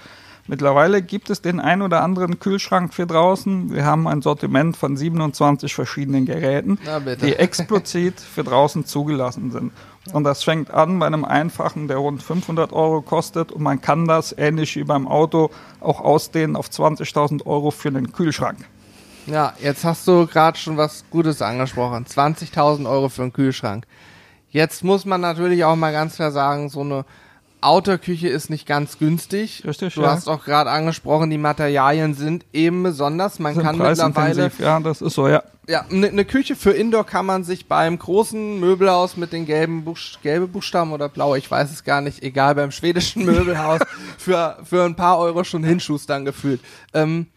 Mittlerweile 0.47 1.01
gibt 1.01 1.29
es 1.29 1.41
den 1.41 1.59
ein 1.59 1.81
oder 1.81 2.03
anderen 2.03 2.39
Kühlschrank 2.39 2.93
für 2.93 3.05
draußen. 3.05 3.73
Wir 3.73 3.85
haben 3.85 4.07
ein 4.07 4.21
Sortiment 4.21 4.77
von 4.77 4.95
27 4.95 5.75
verschiedenen 5.75 6.25
Geräten, 6.25 6.79
die 7.21 7.35
explizit 7.35 8.19
für 8.21 8.45
draußen 8.45 8.85
zugelassen 8.85 9.51
sind. 9.51 9.73
Und 10.13 10.23
das 10.23 10.43
fängt 10.43 10.71
an 10.71 10.99
bei 10.99 11.05
einem 11.05 11.25
einfachen, 11.25 11.89
der 11.89 11.97
rund 11.97 12.23
500 12.23 12.71
Euro 12.71 13.01
kostet 13.01 13.51
und 13.51 13.61
man 13.61 13.81
kann 13.81 14.07
das 14.07 14.33
ähnlich 14.37 14.77
wie 14.77 14.85
beim 14.85 15.05
Auto 15.05 15.49
auch 15.81 15.99
ausdehnen 15.99 16.55
auf 16.55 16.69
20.000 16.69 17.45
Euro 17.45 17.71
für 17.71 17.89
einen 17.89 18.13
Kühlschrank. 18.13 18.59
Ja, 19.25 19.53
jetzt 19.59 19.83
hast 19.83 20.07
du 20.07 20.25
gerade 20.25 20.57
schon 20.57 20.77
was 20.77 21.03
Gutes 21.11 21.41
angesprochen. 21.41 22.05
20.000 22.05 22.89
Euro 22.89 23.09
für 23.09 23.23
einen 23.23 23.33
Kühlschrank. 23.33 23.85
Jetzt 24.49 24.85
muss 24.85 25.03
man 25.03 25.19
natürlich 25.19 25.65
auch 25.65 25.75
mal 25.75 25.91
ganz 25.91 26.15
klar 26.15 26.31
sagen, 26.31 26.69
so 26.69 26.79
eine 26.79 27.03
Outdoor-Küche 27.61 28.27
ist 28.27 28.49
nicht 28.49 28.67
ganz 28.67 28.99
günstig. 28.99 29.63
Richtig, 29.65 29.95
du 29.95 30.01
ja. 30.01 30.11
hast 30.11 30.27
auch 30.27 30.45
gerade 30.45 30.69
angesprochen, 30.69 31.29
die 31.29 31.37
Materialien 31.37 32.13
sind 32.13 32.45
eben 32.53 32.83
besonders. 32.83 33.39
Man 33.39 33.55
sind 33.55 33.63
kann 33.63 33.77
mittlerweile. 33.77 34.51
Ja, 34.59 34.79
das 34.79 35.01
ist 35.01 35.15
so, 35.15 35.27
ja. 35.27 35.43
Ja, 35.69 35.85
eine 35.91 36.11
ne 36.13 36.23
Küche 36.23 36.55
für 36.55 36.71
Indoor 36.71 37.05
kann 37.05 37.25
man 37.25 37.43
sich 37.43 37.67
beim 37.67 37.99
großen 37.99 38.59
Möbelhaus 38.59 39.17
mit 39.17 39.33
den 39.33 39.45
gelben 39.45 39.83
Buch 39.83 39.97
gelbe 40.23 40.47
Buchstaben 40.47 40.93
oder 40.93 41.09
blaue, 41.09 41.37
ich 41.37 41.51
weiß 41.51 41.71
es 41.71 41.83
gar 41.83 41.99
nicht, 41.99 42.23
egal, 42.23 42.55
beim 42.55 42.71
schwedischen 42.71 43.25
Möbelhaus 43.25 43.81
für, 44.17 44.59
für 44.63 44.85
ein 44.85 44.95
paar 44.95 45.19
Euro 45.19 45.43
schon 45.43 45.65
hinschustern 45.65 46.23
gefühlt. 46.23 46.61
Ähm, 46.93 47.27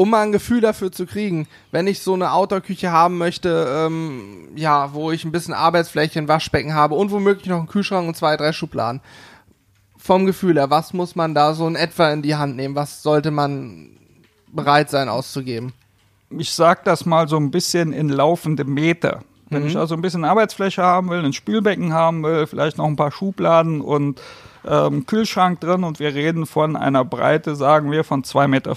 um 0.00 0.08
mal 0.08 0.22
ein 0.22 0.32
Gefühl 0.32 0.62
dafür 0.62 0.90
zu 0.90 1.04
kriegen, 1.04 1.46
wenn 1.72 1.86
ich 1.86 2.00
so 2.00 2.14
eine 2.14 2.32
Outdoor-Küche 2.32 2.90
haben 2.90 3.18
möchte, 3.18 3.66
ähm, 3.68 4.48
ja, 4.56 4.94
wo 4.94 5.10
ich 5.10 5.26
ein 5.26 5.32
bisschen 5.32 5.52
Arbeitsfläche, 5.52 6.18
ein 6.18 6.28
Waschbecken 6.28 6.72
habe 6.72 6.94
und 6.94 7.10
womöglich 7.10 7.48
noch 7.48 7.58
einen 7.58 7.66
Kühlschrank 7.66 8.08
und 8.08 8.16
zwei, 8.16 8.38
drei 8.38 8.54
Schubladen 8.54 9.02
vom 10.00 10.26
Gefühl 10.26 10.56
her, 10.56 10.70
was 10.70 10.92
muss 10.92 11.14
man 11.14 11.34
da 11.34 11.54
so 11.54 11.66
in 11.66 11.76
etwa 11.76 12.10
in 12.10 12.22
die 12.22 12.34
Hand 12.34 12.56
nehmen? 12.56 12.74
Was 12.74 13.02
sollte 13.02 13.30
man 13.30 13.90
bereit 14.48 14.90
sein 14.90 15.08
auszugeben? 15.08 15.72
Ich 16.30 16.52
sag 16.52 16.84
das 16.84 17.06
mal 17.06 17.28
so 17.28 17.36
ein 17.36 17.50
bisschen 17.50 17.92
in 17.92 18.08
laufende 18.08 18.64
Meter. 18.64 19.22
Wenn 19.50 19.62
mhm. 19.62 19.68
ich 19.68 19.76
also 19.76 19.94
ein 19.94 20.00
bisschen 20.00 20.24
Arbeitsfläche 20.24 20.82
haben 20.82 21.10
will, 21.10 21.24
ein 21.24 21.32
Spülbecken 21.32 21.92
haben 21.92 22.22
will, 22.22 22.46
vielleicht 22.46 22.78
noch 22.78 22.86
ein 22.86 22.96
paar 22.96 23.10
Schubladen 23.10 23.80
und 23.80 24.20
ähm, 24.66 25.06
Kühlschrank 25.06 25.60
drin 25.60 25.84
und 25.84 25.98
wir 25.98 26.14
reden 26.14 26.46
von 26.46 26.76
einer 26.76 27.04
Breite, 27.04 27.56
sagen 27.56 27.90
wir, 27.90 28.04
von 28.04 28.22
2,50 28.22 28.48
Meter. 28.48 28.74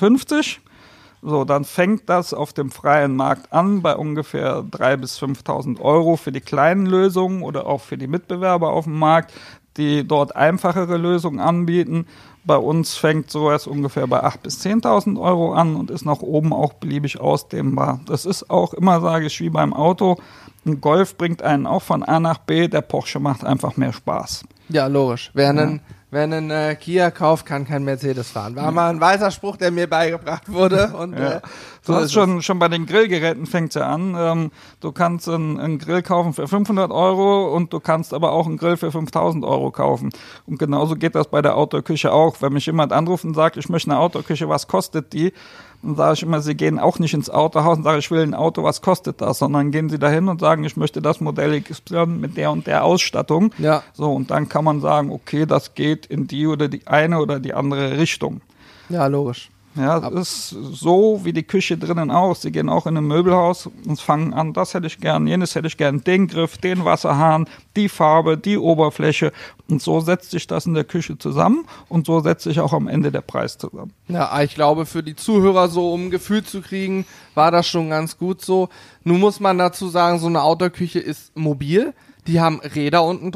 So, 1.26 1.46
dann 1.46 1.64
fängt 1.64 2.10
das 2.10 2.34
auf 2.34 2.52
dem 2.52 2.70
freien 2.70 3.16
Markt 3.16 3.54
an 3.54 3.82
bei 3.82 3.96
ungefähr 3.96 4.58
3.000 4.58 4.98
bis 4.98 5.22
5.000 5.22 5.80
Euro 5.80 6.18
für 6.18 6.34
die 6.34 6.42
kleinen 6.42 6.86
Lösungen 6.86 7.44
oder 7.44 7.66
auch 7.66 7.80
für 7.80 7.98
die 7.98 8.08
Mitbewerber 8.08 8.72
auf 8.72 8.86
dem 8.86 9.00
Markt 9.00 9.32
die 9.78 10.08
dort 10.08 10.36
einfachere 10.36 10.98
Lösungen 10.98 11.40
anbieten. 11.40 12.06
Bei 12.46 12.58
uns 12.58 12.96
fängt 12.96 13.32
sowas 13.32 13.68
ungefähr 13.68 14.06
bei 14.08 14.24
8.000 14.24 14.38
bis 14.42 14.66
10.000 14.66 15.20
Euro 15.20 15.54
an 15.54 15.76
und 15.76 15.90
ist 15.90 16.06
nach 16.06 16.20
oben 16.20 16.52
auch 16.52 16.74
beliebig 16.74 17.20
ausdehnbar. 17.20 18.02
Das 18.06 18.26
ist 18.26 18.50
auch 18.50 18.74
immer, 18.74 19.00
sage 19.00 19.28
ich, 19.28 19.40
wie 19.40 19.50
beim 19.50 19.74
Auto. 19.74 20.18
Ein 20.66 20.82
Golf 20.82 21.18
bringt 21.18 21.42
einen 21.42 21.66
auch 21.66 21.82
von 21.82 22.04
A 22.04 22.20
nach 22.20 22.40
B, 22.40 22.68
der 22.68 22.82
Porsche 22.82 23.20
macht 23.20 23.46
einfach 23.46 23.78
mehr 23.78 23.94
Spaß. 23.94 24.44
Ja, 24.70 24.88
logisch. 24.88 25.32
Wer 25.34 25.50
einen 25.50 25.82
Wer 26.14 26.26
einen 26.26 26.52
äh, 26.52 26.76
Kia 26.76 27.10
kauft, 27.10 27.44
kann 27.48 27.66
kein 27.66 27.84
Mercedes 27.84 28.30
fahren. 28.30 28.56
War 28.56 28.72
mal 28.72 28.92
ein 28.92 29.02
weißer 29.02 29.32
Spruch, 29.32 29.58
der 29.58 29.72
mir 29.72 29.90
beigebracht 29.90 30.48
wurde. 30.48 30.94
Und, 30.96 31.18
ja. 31.18 31.38
äh, 31.38 31.42
so 31.84 31.94
du 31.94 32.00
hast 32.00 32.14
schon, 32.14 32.42
schon 32.42 32.60
bei 32.60 32.70
den 32.70 32.86
Grillgeräten 32.86 33.46
fängt's 33.46 33.76
ja 33.76 33.88
an. 33.88 34.16
Ähm, 34.18 34.52
du 34.80 34.94
kannst 34.94 35.28
einen, 35.28 35.60
einen, 35.60 35.80
Grill 35.80 36.02
kaufen 36.02 36.32
für 36.32 36.48
500 36.48 36.92
Euro 36.92 37.54
und 37.54 37.74
du 37.74 37.82
kannst 37.82 38.14
aber 38.14 38.32
auch 38.32 38.48
einen 38.48 38.56
Grill 38.56 38.78
für 38.78 38.90
5000 38.90 39.44
Euro 39.44 39.70
kaufen. 39.70 40.10
Und 40.46 40.60
genauso 40.60 40.96
geht 40.96 41.14
das 41.14 41.28
bei 41.28 41.42
der 41.42 41.58
Outdoor-Küche 41.58 42.14
auch. 42.14 42.38
Wenn 42.40 42.54
mich 42.54 42.66
jemand 42.68 42.94
anruft 42.94 43.26
und 43.26 43.34
sagt, 43.34 43.58
ich 43.58 43.68
möchte 43.68 43.92
eine 43.92 44.00
Outdoor-Küche, 44.00 44.48
was 44.48 44.68
kostet 44.68 45.12
die? 45.12 45.34
Dann 45.82 45.98
sage 45.98 46.14
ich 46.14 46.24
immer, 46.24 46.40
sie 46.40 46.56
gehen 46.56 46.80
auch 46.80 47.00
nicht 47.00 47.14
ins 47.14 47.30
Autohaus 47.30 47.78
und 47.78 47.84
sagen, 47.84 48.00
ich 48.00 48.10
will 48.10 48.22
ein 48.22 48.34
Auto, 48.34 48.64
was 48.64 48.82
kostet 48.82 49.20
das? 49.20 49.40
Sondern 49.40 49.72
gehen 49.72 49.90
sie 49.90 50.00
dahin 50.00 50.30
und 50.30 50.40
sagen, 50.40 50.64
ich 50.64 50.78
möchte 50.78 51.02
das 51.02 51.20
Modell 51.20 51.62
XY 51.62 52.06
mit 52.06 52.38
der 52.38 52.52
und 52.52 52.66
der 52.66 52.86
Ausstattung. 52.86 53.54
Ja. 53.58 53.84
So, 53.92 54.14
und 54.14 54.32
dann 54.32 54.48
kann 54.48 54.64
man 54.64 54.80
sagen, 54.80 55.12
okay, 55.12 55.46
das 55.46 55.74
geht 55.74 56.06
in 56.06 56.28
die 56.28 56.48
oder 56.48 56.70
die 56.70 56.88
eine 56.88 57.20
oder 57.20 57.42
die 57.42 57.54
andere 57.54 57.98
Richtung. 57.98 58.40
Ja, 58.88 59.08
logisch. 59.08 59.50
Ja, 59.76 60.08
es 60.10 60.52
ist 60.52 60.56
so 60.74 61.22
wie 61.24 61.34
die 61.34 61.44
Küche 61.44 61.78
drinnen 61.78 62.12
auch. 62.12 62.36
Sie 62.36 62.52
gehen 62.52 62.70
auch 62.70 62.86
in 62.86 62.96
ein 62.96 63.06
Möbelhaus 63.06 63.70
und 63.88 64.00
fangen 64.00 64.34
an, 64.34 64.54
das 64.54 64.74
hätte 64.74 64.86
ich 64.86 65.00
gern, 65.00 65.26
jenes 65.26 65.56
hätte 65.56 65.68
ich 65.68 65.78
gern, 65.78 66.04
den 66.04 66.28
Griff, 66.28 66.58
den 66.58 66.86
Wasserhahn, 66.86 67.48
die 67.76 67.90
Farbe, 67.90 68.38
die 68.38 68.58
Oberfläche. 68.58 69.32
Und 69.68 69.82
so 69.82 70.00
setzt 70.00 70.32
sich 70.32 70.46
das 70.46 70.68
in 70.68 70.76
der 70.76 70.84
Küche 70.84 71.18
zusammen 71.18 71.66
und 71.90 72.06
so 72.06 72.20
setzt 72.20 72.44
sich 72.44 72.60
auch 72.60 72.74
am 72.74 72.88
Ende 72.88 73.12
der 73.12 73.22
Preis 73.22 73.58
zusammen. 73.58 73.94
Ja, 74.08 74.42
ich 74.44 74.54
glaube, 74.54 74.86
für 74.86 75.02
die 75.02 75.16
Zuhörer 75.16 75.68
so, 75.70 75.92
um 75.92 76.06
ein 76.08 76.12
Gefühl 76.12 76.44
zu 76.44 76.62
kriegen, 76.62 77.06
war 77.34 77.50
das 77.50 77.68
schon 77.68 77.90
ganz 77.90 78.18
gut 78.18 78.42
so. 78.42 78.70
Nun 79.04 79.20
muss 79.20 79.40
man 79.40 79.58
dazu 79.58 79.88
sagen, 79.88 80.20
so 80.20 80.28
eine 80.28 80.44
Outdoor-Küche 80.44 81.00
ist 81.00 81.36
mobil. 81.36 81.94
Die 82.28 82.40
haben 82.40 82.62
Räder 82.62 83.04
unten 83.04 83.32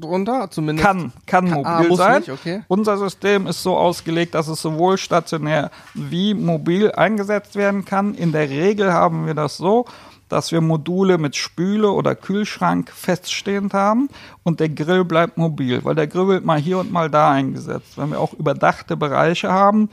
drunter, 0.00 0.50
zumindest. 0.50 0.86
Kann, 0.86 1.12
kann, 1.26 1.48
kann 1.48 1.64
ah, 1.64 1.78
mobil 1.78 1.92
ah, 1.92 1.96
sein. 1.96 2.18
Nicht, 2.20 2.30
okay. 2.30 2.62
Unser 2.68 2.98
System 2.98 3.46
ist 3.46 3.62
so 3.62 3.76
ausgelegt, 3.76 4.34
dass 4.34 4.48
es 4.48 4.60
sowohl 4.60 4.98
stationär 4.98 5.70
wie 5.94 6.34
mobil 6.34 6.90
eingesetzt 6.90 7.54
werden 7.54 7.84
kann. 7.84 8.14
In 8.14 8.32
der 8.32 8.50
Regel 8.50 8.92
haben 8.92 9.26
wir 9.26 9.34
das 9.34 9.56
so, 9.56 9.86
dass 10.28 10.50
wir 10.50 10.60
Module 10.62 11.18
mit 11.18 11.36
Spüle 11.36 11.90
oder 11.90 12.14
Kühlschrank 12.14 12.90
feststehend 12.90 13.74
haben 13.74 14.08
und 14.42 14.60
der 14.60 14.70
Grill 14.70 15.04
bleibt 15.04 15.36
mobil, 15.36 15.84
weil 15.84 15.94
der 15.94 16.06
Grill 16.06 16.26
wird 16.26 16.44
mal 16.44 16.58
hier 16.58 16.78
und 16.78 16.90
mal 16.90 17.10
da 17.10 17.30
eingesetzt. 17.30 17.98
Wenn 17.98 18.10
wir 18.10 18.18
auch 18.18 18.32
überdachte 18.32 18.96
Bereiche 18.96 19.52
haben, 19.52 19.90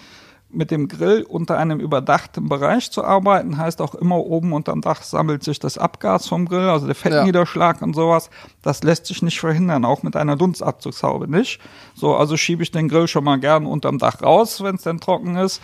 mit 0.52 0.72
dem 0.72 0.88
Grill 0.88 1.24
unter 1.24 1.58
einem 1.58 1.80
überdachten 1.80 2.50
Bereich 2.50 2.92
zu 2.92 3.04
arbeiten, 3.04 3.58
heißt 3.58 3.82
auch 3.82 3.94
immer 3.94 4.18
oben 4.18 4.54
unterm 4.54 4.82
Dach 4.82 5.04
sammelt 5.04 5.44
sich 5.44 5.60
das 5.60 5.78
Abgas 5.78 6.28
vom 6.28 6.48
Grill, 6.48 6.70
also 6.70 6.88
der 6.88 6.96
Fettniederschlag 6.96 7.78
ja. 7.78 7.84
und 7.84 7.94
sowas. 7.94 8.30
Das 8.62 8.84
lässt 8.84 9.06
sich 9.06 9.22
nicht 9.22 9.40
verhindern, 9.40 9.86
auch 9.86 10.02
mit 10.02 10.16
einer 10.16 10.36
Dunstabzugshaube 10.36 11.30
nicht. 11.30 11.60
So, 11.94 12.16
also 12.16 12.36
schiebe 12.36 12.64
ich 12.64 12.72
den 12.72 12.90
Grill 12.90 13.08
schon 13.08 13.24
mal 13.24 13.40
gern 13.40 13.66
unterm 13.66 14.00
Dach 14.00 14.22
raus, 14.22 14.64
wenn 14.64 14.76
es 14.76 14.82
denn 14.82 15.00
trocken 15.00 15.36
ist. 15.36 15.62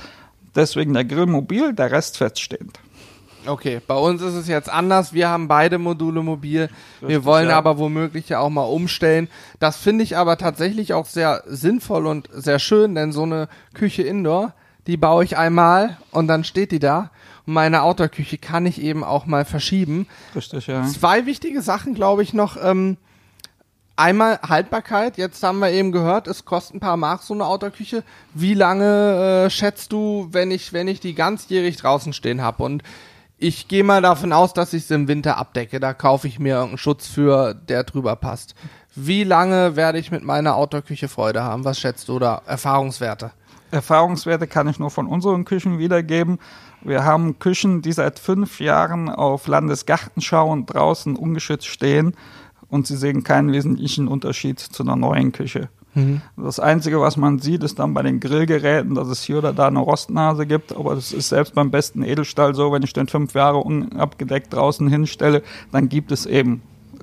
Deswegen 0.55 0.93
der 0.93 1.05
Grill 1.05 1.25
mobil, 1.25 1.73
der 1.73 1.91
Rest 1.91 2.17
feststehend. 2.17 2.79
Okay, 3.47 3.79
bei 3.85 3.95
uns 3.95 4.21
ist 4.21 4.33
es 4.33 4.47
jetzt 4.47 4.69
anders. 4.69 5.13
Wir 5.13 5.29
haben 5.29 5.47
beide 5.47 5.77
Module 5.77 6.23
mobil. 6.23 6.61
Richtig, 6.61 7.09
wir 7.09 7.25
wollen 7.25 7.49
ja. 7.49 7.57
aber 7.57 7.77
womöglich 7.77 8.29
ja 8.29 8.39
auch 8.39 8.49
mal 8.49 8.63
umstellen. 8.63 9.29
Das 9.59 9.77
finde 9.77 10.03
ich 10.03 10.17
aber 10.17 10.37
tatsächlich 10.37 10.93
auch 10.93 11.05
sehr 11.05 11.43
sinnvoll 11.45 12.07
und 12.07 12.29
sehr 12.31 12.59
schön, 12.59 12.95
denn 12.95 13.11
so 13.11 13.23
eine 13.23 13.47
Küche 13.73 14.03
Indoor, 14.03 14.53
die 14.87 14.97
baue 14.97 15.23
ich 15.23 15.37
einmal 15.37 15.97
und 16.11 16.27
dann 16.27 16.43
steht 16.43 16.71
die 16.71 16.79
da. 16.79 17.11
Und 17.45 17.53
meine 17.53 17.83
Outdoor-Küche 17.83 18.37
kann 18.37 18.65
ich 18.65 18.81
eben 18.81 19.03
auch 19.03 19.25
mal 19.25 19.45
verschieben. 19.45 20.07
Richtig, 20.35 20.67
ja. 20.67 20.83
Zwei 20.85 21.25
wichtige 21.25 21.61
Sachen, 21.61 21.93
glaube 21.93 22.23
ich, 22.23 22.33
noch. 22.33 22.57
Ähm, 22.61 22.97
einmal 23.95 24.39
Haltbarkeit. 24.41 25.17
Jetzt 25.17 25.41
haben 25.43 25.59
wir 25.59 25.71
eben 25.71 25.91
gehört, 25.91 26.27
es 26.27 26.45
kostet 26.45 26.75
ein 26.75 26.79
paar 26.79 26.97
Mark 26.97 27.23
so 27.23 27.33
eine 27.33 27.45
Outdoor-Küche. 27.45 28.03
Wie 28.33 28.53
lange 28.53 29.45
äh, 29.45 29.49
schätzt 29.49 29.91
du, 29.91 30.27
wenn 30.31 30.51
ich, 30.51 30.73
wenn 30.73 30.87
ich 30.87 30.99
die 30.99 31.15
ganzjährig 31.15 31.77
draußen 31.77 32.13
stehen 32.13 32.41
habe? 32.41 32.63
Und 32.63 32.83
ich 33.37 33.67
gehe 33.67 33.83
mal 33.83 34.01
davon 34.01 34.31
aus, 34.33 34.53
dass 34.53 34.73
ich 34.73 34.83
es 34.83 34.91
im 34.91 35.07
Winter 35.07 35.37
abdecke. 35.37 35.79
Da 35.79 35.93
kaufe 35.93 36.27
ich 36.27 36.39
mir 36.39 36.55
irgendeinen 36.55 36.77
Schutz 36.77 37.07
für, 37.07 37.53
der 37.53 37.83
drüber 37.83 38.15
passt. 38.15 38.55
Wie 38.95 39.23
lange 39.23 39.75
werde 39.75 39.99
ich 39.99 40.09
mit 40.09 40.23
meiner 40.23 40.55
Outdoor-Küche 40.55 41.09
Freude 41.09 41.43
haben? 41.43 41.65
Was 41.65 41.79
schätzt 41.79 42.07
du 42.07 42.17
da? 42.17 42.41
Erfahrungswerte? 42.45 43.31
Erfahrungswerte 43.75 44.47
kann 44.47 44.67
ich 44.67 44.79
nur 44.79 44.89
von 44.89 45.07
unseren 45.07 45.45
Küchen 45.45 45.77
wiedergeben. 45.77 46.39
Wir 46.81 47.03
haben 47.03 47.39
Küchen, 47.39 47.81
die 47.81 47.91
seit 47.91 48.19
fünf 48.19 48.59
Jahren 48.59 49.09
auf 49.09 49.47
Landesgartenschau 49.47 50.51
und 50.51 50.67
draußen 50.67 51.15
ungeschützt 51.15 51.67
stehen 51.67 52.15
und 52.69 52.87
sie 52.87 52.97
sehen 52.97 53.23
keinen 53.23 53.51
wesentlichen 53.51 54.07
Unterschied 54.07 54.59
zu 54.59 54.83
einer 54.83 54.95
neuen 54.95 55.31
Küche. 55.31 55.69
Mhm. 55.93 56.21
Das 56.35 56.59
Einzige, 56.59 56.99
was 56.99 57.15
man 57.15 57.39
sieht, 57.39 57.63
ist 57.63 57.79
dann 57.79 57.93
bei 57.93 58.01
den 58.01 58.19
Grillgeräten, 58.19 58.95
dass 58.95 59.07
es 59.07 59.23
hier 59.23 59.37
oder 59.37 59.53
da 59.53 59.67
eine 59.67 59.79
Rostnase 59.79 60.45
gibt, 60.45 60.75
aber 60.75 60.95
das 60.95 61.13
ist 61.13 61.29
selbst 61.29 61.53
beim 61.55 61.71
besten 61.71 62.03
Edelstahl 62.03 62.55
so, 62.55 62.71
wenn 62.71 62.83
ich 62.83 62.93
den 62.93 63.07
fünf 63.07 63.33
Jahre 63.33 63.57
unabgedeckt 63.57 64.53
draußen 64.53 64.87
hinstelle, 64.87 65.43
dann 65.71 65.89
gibt 65.89 66.11
es 66.11 66.25
eben 66.25 66.61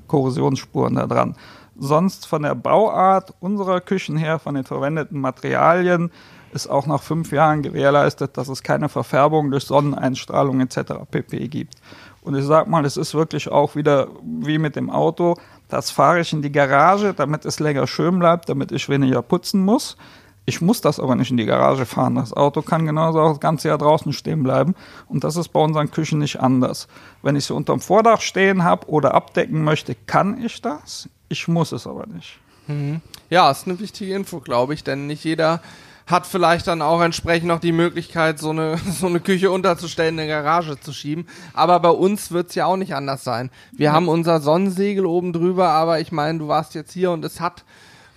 Korrosionsspuren 0.09 0.97
da 0.97 1.07
dran 1.07 1.37
sonst 1.79 2.27
von 2.27 2.43
der 2.43 2.55
Bauart 2.55 3.35
unserer 3.41 3.81
Küchen 3.81 4.17
her, 4.17 4.39
von 4.39 4.55
den 4.55 4.65
verwendeten 4.65 5.21
Materialien, 5.21 6.11
ist 6.53 6.69
auch 6.69 6.87
nach 6.87 7.03
fünf 7.03 7.33
Jahren 7.33 7.63
gewährleistet, 7.63 8.37
dass 8.37 8.49
es 8.49 8.63
keine 8.63 8.89
Verfärbung 8.89 9.51
durch 9.51 9.65
Sonneneinstrahlung 9.65 10.61
etc. 10.61 10.93
pp. 11.11 11.49
gibt. 11.49 11.75
Und 12.23 12.37
ich 12.37 12.45
sag 12.45 12.69
mal, 12.69 12.85
es 12.85 12.97
ist 12.97 13.15
wirklich 13.15 13.51
auch 13.51 13.75
wieder 13.75 14.09
wie 14.23 14.59
mit 14.59 14.77
dem 14.77 14.91
Auto. 14.91 15.37
Das 15.69 15.91
fahre 15.91 16.21
ich 16.21 16.33
in 16.33 16.43
die 16.43 16.53
Garage, 16.53 17.15
damit 17.15 17.45
es 17.45 17.59
länger 17.59 17.87
schön 17.87 18.19
bleibt, 18.19 18.49
damit 18.49 18.71
ich 18.71 18.89
weniger 18.89 19.23
putzen 19.23 19.65
muss. 19.65 19.97
Ich 20.45 20.61
muss 20.61 20.81
das 20.81 20.99
aber 20.99 21.15
nicht 21.15 21.31
in 21.31 21.37
die 21.37 21.47
Garage 21.47 21.87
fahren. 21.87 22.17
Das 22.17 22.33
Auto 22.33 22.63
kann 22.63 22.85
genauso 22.85 23.21
auch 23.21 23.31
das 23.31 23.41
ganze 23.41 23.69
Jahr 23.69 23.79
draußen 23.79 24.13
stehen 24.13 24.43
bleiben. 24.43 24.75
Und 25.09 25.25
das 25.25 25.37
ist 25.37 25.49
bei 25.49 25.61
unseren 25.61 25.91
Küchen 25.91 26.19
nicht 26.19 26.41
anders. 26.41 26.89
Wenn 27.23 27.37
ich 27.37 27.45
sie 27.45 27.55
unterm 27.55 27.81
Vordach 27.81 28.21
stehen 28.21 28.65
habe 28.65 28.89
oder 28.89 29.15
abdecken 29.15 29.63
möchte, 29.63 29.95
kann 29.95 30.43
ich 30.45 30.61
das. 30.61 31.09
Ich 31.29 31.47
muss 31.47 31.71
es 31.73 31.87
aber 31.87 32.07
nicht. 32.07 32.39
Mhm. 32.67 33.01
Ja, 33.31 33.51
ist 33.51 33.67
eine 33.67 33.79
wichtige 33.79 34.15
Info, 34.15 34.41
glaube 34.41 34.75
ich, 34.75 34.85
denn 34.85 35.07
nicht 35.07 35.25
jeder 35.25 35.61
hat 36.07 36.27
vielleicht 36.27 36.67
dann 36.67 36.83
auch 36.83 37.01
entsprechend 37.01 37.49
noch 37.49 37.61
die 37.61 37.73
Möglichkeit, 37.73 38.39
so 38.39 38.51
eine, 38.51 38.77
so 39.01 39.07
eine 39.07 39.21
Küche 39.21 39.51
unterzustellen, 39.51 40.15
in 40.15 40.21
eine 40.21 40.29
Garage 40.29 40.79
zu 40.81 40.93
schieben. 40.93 41.27
Aber 41.55 41.81
bei 41.81 41.91
uns 41.91 42.31
wird's 42.31 42.55
ja 42.55 42.67
auch 42.67 42.77
nicht 42.77 42.95
anders 42.95 43.25
sein. 43.25 43.51
Wir 43.73 43.87
ja. 43.87 43.93
haben 43.93 44.09
unser 44.09 44.41
Sonnensegel 44.41 45.07
oben 45.07 45.33
drüber, 45.33 45.69
aber 45.69 46.01
ich 46.01 46.13
meine, 46.13 46.39
du 46.39 46.49
warst 46.49 46.75
jetzt 46.75 46.93
hier 46.93 47.11
und 47.11 47.25
es 47.25 47.41
hat 47.41 47.65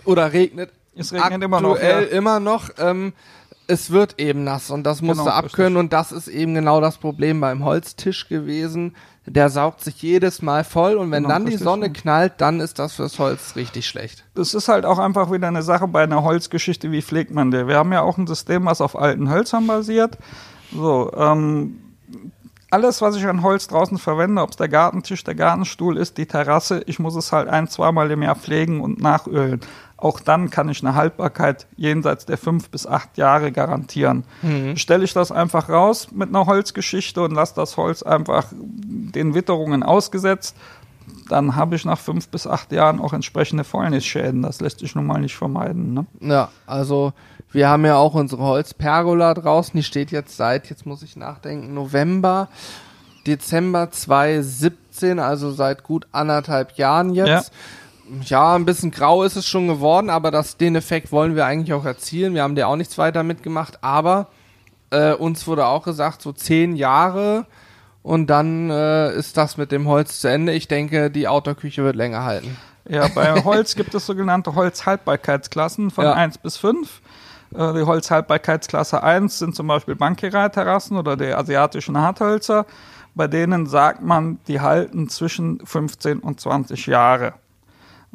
oder 0.04 0.34
regnet. 0.34 0.72
Es 0.96 1.12
regnet 1.12 1.44
immer 1.44 1.62
noch. 1.62 1.82
Ja. 1.82 2.00
immer 2.00 2.40
noch. 2.40 2.70
Ähm, 2.78 3.14
es 3.68 3.90
wird 3.90 4.20
eben 4.20 4.44
nass 4.44 4.70
und 4.70 4.84
das 4.84 5.02
musst 5.02 5.20
genau, 5.20 5.32
du 5.32 5.36
abkönnen 5.36 5.78
und 5.78 5.92
das 5.92 6.12
ist 6.12 6.28
eben 6.28 6.54
genau 6.54 6.82
das 6.82 6.98
Problem 6.98 7.42
beim 7.42 7.64
Holztisch 7.66 8.28
gewesen 8.28 8.96
der 9.26 9.50
saugt 9.50 9.82
sich 9.82 10.02
jedes 10.02 10.42
Mal 10.42 10.64
voll 10.64 10.96
und 10.96 11.12
wenn 11.12 11.24
genau, 11.24 11.36
dann 11.36 11.46
die 11.46 11.58
Sonne 11.58 11.92
knallt, 11.92 12.34
dann 12.38 12.60
ist 12.60 12.78
das 12.78 12.94
fürs 12.94 13.18
Holz 13.18 13.56
richtig 13.56 13.88
schlecht. 13.88 14.24
Das 14.36 14.54
ist 14.54 14.68
halt 14.68 14.86
auch 14.86 15.00
einfach 15.00 15.32
wieder 15.32 15.48
eine 15.48 15.64
Sache 15.64 15.88
bei 15.88 16.04
einer 16.04 16.24
Holzgeschichte, 16.24 16.92
wie 16.92 17.02
pflegt 17.02 17.32
man 17.32 17.52
der? 17.52 17.68
Wir 17.68 17.78
haben 17.78 17.92
ja 17.92 18.02
auch 18.02 18.18
ein 18.18 18.28
System, 18.28 18.66
was 18.66 18.82
auf 18.82 18.98
alten 18.98 19.32
Hölzern 19.32 19.66
basiert. 19.66 20.18
So, 20.72 21.12
ähm, 21.16 21.78
alles, 22.70 23.02
was 23.02 23.16
ich 23.16 23.26
an 23.26 23.42
Holz 23.42 23.68
draußen 23.68 23.98
verwende, 23.98 24.42
ob 24.42 24.52
es 24.52 24.58
der 24.58 24.70
Gartentisch, 24.70 25.24
der 25.24 25.36
Gartenstuhl 25.36 25.98
ist, 25.98 26.18
die 26.18 26.26
Terrasse, 26.26 26.84
ich 26.88 27.00
muss 27.00 27.16
es 27.16 27.32
halt 27.32 27.48
ein, 27.48 27.68
zweimal 27.68 28.12
im 28.12 28.22
Jahr 28.22 28.36
pflegen 28.36 28.82
und 28.82 29.00
nachölen. 29.02 29.62
Auch 30.06 30.20
dann 30.20 30.52
kann 30.52 30.70
ich 30.70 30.86
eine 30.86 30.94
Haltbarkeit 30.94 31.66
jenseits 31.78 32.28
der 32.28 32.38
fünf 32.38 32.70
bis 32.70 32.86
acht 32.86 33.18
Jahre 33.18 33.52
garantieren. 33.52 34.24
Mhm. 34.44 34.78
Stelle 34.78 35.04
ich 35.04 35.14
das 35.14 35.32
einfach 35.32 35.68
raus 35.68 36.10
mit 36.12 36.30
einer 36.30 36.46
Holzgeschichte 36.46 37.24
und 37.24 37.32
lasse 37.32 37.56
das 37.56 37.76
Holz 37.76 38.04
einfach 38.04 38.54
den 38.54 39.34
Witterungen 39.34 39.82
ausgesetzt, 39.82 40.56
dann 41.28 41.56
habe 41.56 41.76
ich 41.76 41.86
nach 41.86 41.98
fünf 41.98 42.28
bis 42.28 42.46
acht 42.46 42.72
Jahren 42.72 43.00
auch 43.00 43.14
entsprechende 43.14 43.64
Fäulnisschäden. 43.64 44.44
Das 44.44 44.62
lässt 44.62 44.82
sich 44.82 44.94
nun 44.94 45.08
mal 45.08 45.20
nicht 45.20 45.36
vermeiden. 45.36 45.96
Ne? 45.96 46.06
Ja, 46.20 46.50
also 46.68 47.14
wir 47.52 47.68
haben 47.68 47.84
ja 47.84 47.96
auch 47.96 48.14
unsere 48.14 48.44
Holzpergola 48.44 49.34
draußen. 49.34 49.76
Die 49.76 49.82
steht 49.82 50.12
jetzt 50.12 50.38
seit, 50.38 50.70
jetzt 50.70 50.86
muss 50.86 51.02
ich 51.02 51.16
nachdenken, 51.16 51.74
November, 51.74 52.50
Dezember 53.26 53.90
2017, 53.90 55.18
also 55.18 55.50
seit 55.50 55.82
gut 55.82 56.06
anderthalb 56.12 56.78
Jahren 56.78 57.12
jetzt. 57.12 57.28
Ja 57.28 57.42
ja, 58.24 58.56
ein 58.56 58.66
bisschen 58.66 58.92
grau 58.92 59.24
ist 59.24 59.36
es 59.36 59.48
schon 59.48 59.68
geworden, 59.68 60.10
aber 60.10 60.32
das, 60.32 60.58
den 60.58 60.76
Effekt 60.76 61.12
wollen 61.12 61.36
wir 61.36 61.46
eigentlich 61.46 61.74
auch 61.74 61.86
erzielen. 61.86 62.34
Wir 62.34 62.44
haben 62.44 62.56
da 62.56 62.68
auch 62.68 62.76
nichts 62.76 62.98
weiter 62.98 63.24
mitgemacht, 63.24 63.84
aber 63.84 64.28
äh, 64.92 65.14
uns 65.14 65.48
wurde 65.48 65.66
auch 65.66 65.84
gesagt, 65.84 66.22
so 66.22 66.32
zehn 66.32 66.76
Jahre 66.76 67.46
und 68.04 68.28
dann 68.28 68.70
äh, 68.70 69.14
ist 69.14 69.38
das 69.38 69.58
mit 69.58 69.72
dem 69.72 69.88
Holz 69.88 70.22
zu 70.22 70.28
Ende. 70.28 70.54
Ich 70.54 70.68
denke, 70.68 71.10
die 71.10 71.28
Outdoor-Küche 71.28 71.84
wird 71.84 71.96
länger 71.96 72.24
halten. 72.24 72.56
Ja, 72.88 73.08
bei 73.08 73.34
Holz 73.44 73.76
gibt 73.76 73.96
es 73.96 74.06
sogenannte 74.06 74.54
Holzhaltbarkeitsklassen 74.54 75.90
von 75.90 76.06
ja. 76.06 76.14
1 76.14 76.38
bis 76.38 76.58
5. 76.58 77.02
Äh, 77.56 77.74
die 77.74 77.84
Holzhaltbarkeitsklasse 77.84 79.02
1 79.02 79.40
sind 79.40 79.56
zum 79.56 79.68
Beispiel 79.68 79.96
Bankirai-Terrassen 79.96 80.98
oder 80.98 81.18
die 81.18 81.34
asiatischen 81.34 81.98
Harthölzer. 81.98 82.68
Bei 83.16 83.28
denen 83.28 83.66
sagt 83.66 84.04
man, 84.04 84.40
die 84.48 84.62
halten 84.62 85.10
zwischen 85.10 85.66
15 85.66 86.20
und 86.20 86.40
20 86.40 86.86
Jahre. 86.86 87.34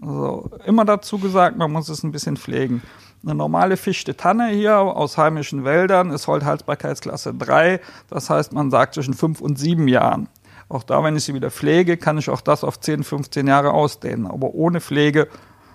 Also 0.00 0.50
immer 0.64 0.84
dazu 0.84 1.18
gesagt, 1.18 1.56
man 1.56 1.72
muss 1.72 1.88
es 1.88 2.02
ein 2.02 2.12
bisschen 2.12 2.36
pflegen. 2.36 2.82
Eine 3.22 3.34
normale 3.34 3.76
Fichte 3.76 4.16
Tanne 4.16 4.48
hier 4.48 4.78
aus 4.78 5.18
heimischen 5.18 5.64
Wäldern 5.64 6.10
ist 6.10 6.26
Holzhaltbarkeitsklasse 6.26 7.34
3. 7.34 7.80
Das 8.08 8.30
heißt, 8.30 8.52
man 8.54 8.70
sagt 8.70 8.94
zwischen 8.94 9.12
5 9.12 9.40
und 9.42 9.58
7 9.58 9.88
Jahren. 9.88 10.28
Auch 10.70 10.84
da, 10.84 11.04
wenn 11.04 11.16
ich 11.16 11.24
sie 11.24 11.34
wieder 11.34 11.50
pflege, 11.50 11.96
kann 11.96 12.16
ich 12.16 12.30
auch 12.30 12.40
das 12.40 12.64
auf 12.64 12.80
10, 12.80 13.04
15 13.04 13.46
Jahre 13.46 13.72
ausdehnen. 13.72 14.26
Aber 14.26 14.54
ohne 14.54 14.80
Pflege 14.80 15.28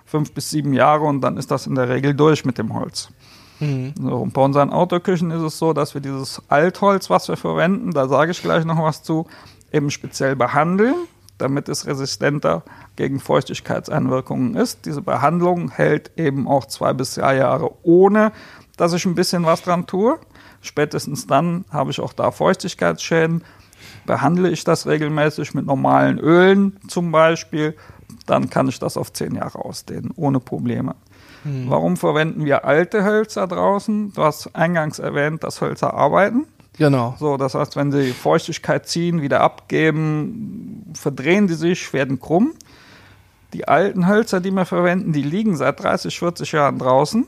5 0.06 0.32
bis 0.32 0.50
7 0.50 0.72
Jahre 0.72 1.04
und 1.04 1.20
dann 1.20 1.36
ist 1.36 1.50
das 1.50 1.66
in 1.66 1.76
der 1.76 1.88
Regel 1.88 2.14
durch 2.14 2.44
mit 2.44 2.58
dem 2.58 2.74
Holz. 2.74 3.10
Mhm. 3.60 3.94
So, 4.00 4.16
und 4.16 4.32
bei 4.32 4.42
unseren 4.42 4.72
Autoküchen 4.72 5.30
ist 5.30 5.42
es 5.42 5.58
so, 5.58 5.72
dass 5.72 5.94
wir 5.94 6.00
dieses 6.00 6.42
Altholz, 6.48 7.10
was 7.10 7.28
wir 7.28 7.36
verwenden, 7.36 7.92
da 7.92 8.08
sage 8.08 8.32
ich 8.32 8.42
gleich 8.42 8.64
noch 8.64 8.82
was 8.82 9.02
zu, 9.02 9.26
eben 9.72 9.90
speziell 9.90 10.34
behandeln 10.34 10.94
damit 11.38 11.68
es 11.68 11.86
resistenter 11.86 12.62
gegen 12.96 13.20
Feuchtigkeitseinwirkungen 13.20 14.54
ist. 14.54 14.86
Diese 14.86 15.02
Behandlung 15.02 15.70
hält 15.70 16.12
eben 16.16 16.48
auch 16.48 16.66
zwei 16.66 16.92
bis 16.92 17.14
drei 17.14 17.36
Jahre, 17.36 17.70
ohne 17.82 18.32
dass 18.76 18.92
ich 18.92 19.04
ein 19.06 19.14
bisschen 19.14 19.44
was 19.44 19.62
dran 19.62 19.86
tue. 19.86 20.18
Spätestens 20.60 21.26
dann 21.26 21.64
habe 21.70 21.90
ich 21.90 22.00
auch 22.00 22.12
da 22.12 22.30
Feuchtigkeitsschäden. 22.30 23.44
Behandle 24.06 24.50
ich 24.50 24.64
das 24.64 24.86
regelmäßig 24.86 25.54
mit 25.54 25.66
normalen 25.66 26.18
Ölen 26.18 26.78
zum 26.88 27.12
Beispiel, 27.12 27.76
dann 28.26 28.50
kann 28.50 28.68
ich 28.68 28.78
das 28.78 28.96
auf 28.96 29.12
zehn 29.12 29.34
Jahre 29.34 29.64
ausdehnen, 29.64 30.12
ohne 30.16 30.40
Probleme. 30.40 30.94
Hm. 31.42 31.66
Warum 31.68 31.96
verwenden 31.96 32.44
wir 32.44 32.64
alte 32.64 33.04
Hölzer 33.04 33.46
draußen? 33.46 34.12
Du 34.12 34.22
hast 34.22 34.54
eingangs 34.54 34.98
erwähnt, 34.98 35.44
dass 35.44 35.60
Hölzer 35.60 35.94
arbeiten. 35.94 36.46
Genau. 36.78 37.14
So, 37.18 37.36
das 37.36 37.54
heißt, 37.54 37.76
wenn 37.76 37.90
sie 37.90 38.12
Feuchtigkeit 38.12 38.86
ziehen, 38.86 39.22
wieder 39.22 39.40
abgeben, 39.40 40.92
verdrehen 40.94 41.46
die 41.46 41.54
sich, 41.54 41.92
werden 41.92 42.20
krumm. 42.20 42.54
Die 43.52 43.66
alten 43.66 44.06
Hölzer, 44.06 44.40
die 44.40 44.50
wir 44.50 44.66
verwenden, 44.66 45.12
die 45.12 45.22
liegen 45.22 45.56
seit 45.56 45.82
30, 45.82 46.18
40 46.18 46.52
Jahren 46.52 46.78
draußen. 46.78 47.26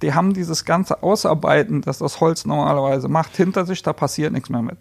Die 0.00 0.14
haben 0.14 0.34
dieses 0.34 0.64
ganze 0.64 1.02
Ausarbeiten, 1.02 1.82
das 1.82 1.98
das 1.98 2.20
Holz 2.20 2.44
normalerweise 2.44 3.08
macht, 3.08 3.36
hinter 3.36 3.66
sich, 3.66 3.82
da 3.82 3.92
passiert 3.92 4.32
nichts 4.32 4.50
mehr 4.50 4.62
mit. 4.62 4.78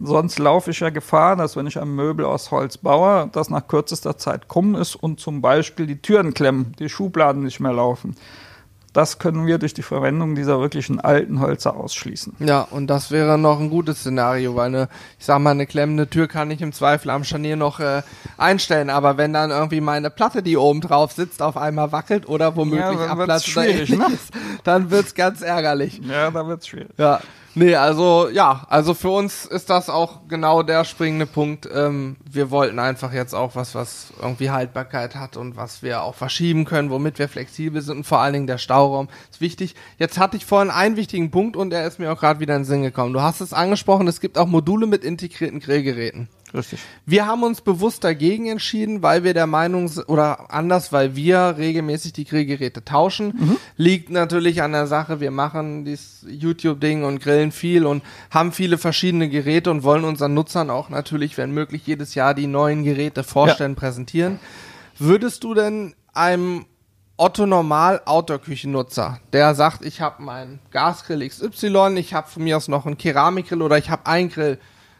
Sonst 0.00 0.38
laufe 0.38 0.70
ich 0.70 0.80
ja 0.80 0.90
Gefahr, 0.90 1.34
dass 1.34 1.56
wenn 1.56 1.66
ich 1.66 1.80
ein 1.80 1.88
Möbel 1.88 2.24
aus 2.24 2.50
Holz 2.50 2.76
baue, 2.76 3.30
das 3.32 3.50
nach 3.50 3.66
kürzester 3.66 4.16
Zeit 4.18 4.48
krumm 4.48 4.74
ist 4.74 4.94
und 4.94 5.18
zum 5.18 5.40
Beispiel 5.40 5.86
die 5.86 6.00
Türen 6.00 6.34
klemmen, 6.34 6.72
die 6.78 6.88
Schubladen 6.88 7.42
nicht 7.42 7.60
mehr 7.60 7.72
laufen 7.72 8.14
das 8.98 9.20
können 9.20 9.46
wir 9.46 9.58
durch 9.58 9.74
die 9.74 9.82
Verwendung 9.82 10.34
dieser 10.34 10.58
wirklichen 10.58 10.98
alten 10.98 11.40
Hölzer 11.40 11.76
ausschließen. 11.76 12.34
Ja, 12.40 12.62
und 12.62 12.88
das 12.88 13.12
wäre 13.12 13.38
noch 13.38 13.60
ein 13.60 13.70
gutes 13.70 14.00
Szenario, 14.00 14.56
weil 14.56 14.74
eine, 14.74 14.88
ich 15.20 15.24
sag 15.24 15.38
mal, 15.38 15.52
eine 15.52 15.68
klemmende 15.68 16.10
Tür 16.10 16.26
kann 16.26 16.50
ich 16.50 16.60
im 16.62 16.72
Zweifel 16.72 17.10
am 17.10 17.22
Scharnier 17.22 17.54
noch 17.54 17.78
äh, 17.78 18.02
einstellen, 18.38 18.90
aber 18.90 19.16
wenn 19.16 19.32
dann 19.32 19.52
irgendwie 19.52 19.80
meine 19.80 20.10
Platte, 20.10 20.42
die 20.42 20.56
oben 20.56 20.80
drauf 20.80 21.12
sitzt, 21.12 21.42
auf 21.42 21.56
einmal 21.56 21.92
wackelt 21.92 22.28
oder 22.28 22.56
womöglich 22.56 22.98
ja, 22.98 23.06
abplatzt 23.06 23.54
ne? 23.54 23.86
dann 24.64 24.90
wird's 24.90 25.14
ganz 25.14 25.42
ärgerlich. 25.42 26.00
Ja, 26.02 26.32
dann 26.32 26.48
wird's 26.48 26.66
schwierig. 26.66 26.88
Ja. 26.96 27.20
Nee, 27.58 27.74
also 27.74 28.28
ja, 28.28 28.64
also 28.68 28.94
für 28.94 29.10
uns 29.10 29.44
ist 29.44 29.68
das 29.68 29.90
auch 29.90 30.28
genau 30.28 30.62
der 30.62 30.84
springende 30.84 31.26
Punkt. 31.26 31.68
Ähm, 31.74 32.14
wir 32.24 32.52
wollten 32.52 32.78
einfach 32.78 33.12
jetzt 33.12 33.34
auch 33.34 33.56
was, 33.56 33.74
was 33.74 34.12
irgendwie 34.22 34.50
Haltbarkeit 34.50 35.16
hat 35.16 35.36
und 35.36 35.56
was 35.56 35.82
wir 35.82 36.04
auch 36.04 36.14
verschieben 36.14 36.64
können, 36.64 36.88
womit 36.90 37.18
wir 37.18 37.28
flexibel 37.28 37.82
sind 37.82 37.96
und 37.96 38.04
vor 38.04 38.20
allen 38.20 38.34
Dingen 38.34 38.46
der 38.46 38.58
Stauraum 38.58 39.08
ist 39.28 39.40
wichtig. 39.40 39.74
Jetzt 39.98 40.18
hatte 40.20 40.36
ich 40.36 40.46
vorhin 40.46 40.70
einen 40.70 40.94
wichtigen 40.94 41.32
Punkt 41.32 41.56
und 41.56 41.70
der 41.70 41.84
ist 41.84 41.98
mir 41.98 42.12
auch 42.12 42.20
gerade 42.20 42.38
wieder 42.38 42.54
in 42.54 42.60
den 42.60 42.64
Sinn 42.64 42.82
gekommen. 42.82 43.12
Du 43.12 43.22
hast 43.22 43.40
es 43.40 43.52
angesprochen, 43.52 44.06
es 44.06 44.20
gibt 44.20 44.38
auch 44.38 44.46
Module 44.46 44.86
mit 44.86 45.02
integrierten 45.02 45.58
Grillgeräten. 45.58 46.28
Richtig. 46.54 46.80
Wir 47.04 47.26
haben 47.26 47.42
uns 47.42 47.60
bewusst 47.60 48.04
dagegen 48.04 48.46
entschieden, 48.46 49.02
weil 49.02 49.24
wir 49.24 49.34
der 49.34 49.46
Meinung 49.46 49.90
oder 50.06 50.52
anders, 50.52 50.92
weil 50.92 51.14
wir 51.14 51.56
regelmäßig 51.58 52.12
die 52.14 52.24
Grillgeräte 52.24 52.84
tauschen. 52.84 53.34
Mhm. 53.38 53.56
Liegt 53.76 54.10
natürlich 54.10 54.62
an 54.62 54.72
der 54.72 54.86
Sache, 54.86 55.20
wir 55.20 55.30
machen 55.30 55.84
dieses 55.84 56.24
YouTube-Ding 56.28 57.04
und 57.04 57.20
grillen 57.20 57.52
viel 57.52 57.86
und 57.86 58.02
haben 58.30 58.52
viele 58.52 58.78
verschiedene 58.78 59.28
Geräte 59.28 59.70
und 59.70 59.82
wollen 59.82 60.04
unseren 60.04 60.34
Nutzern 60.34 60.70
auch 60.70 60.88
natürlich, 60.88 61.36
wenn 61.36 61.50
möglich, 61.52 61.86
jedes 61.86 62.14
Jahr 62.14 62.34
die 62.34 62.46
neuen 62.46 62.84
Geräte 62.84 63.24
vorstellen, 63.24 63.72
ja. 63.72 63.78
präsentieren. 63.80 64.38
Würdest 64.98 65.44
du 65.44 65.54
denn 65.54 65.94
einem 66.12 66.64
Otto 67.16 67.46
Normal 67.46 68.00
Outdoor-Küchennutzer, 68.04 69.20
der 69.32 69.54
sagt, 69.54 69.84
ich 69.84 70.00
habe 70.00 70.22
meinen 70.22 70.60
Gasgrill 70.70 71.28
XY, 71.28 71.96
ich 71.96 72.14
habe 72.14 72.28
von 72.28 72.44
mir 72.44 72.56
aus 72.56 72.68
noch 72.68 72.86
einen 72.86 72.96
Keramikgrill 72.96 73.62
oder 73.62 73.76
ich 73.76 73.90
habe 73.90 74.06
einen 74.06 74.28
Grill, 74.30 74.58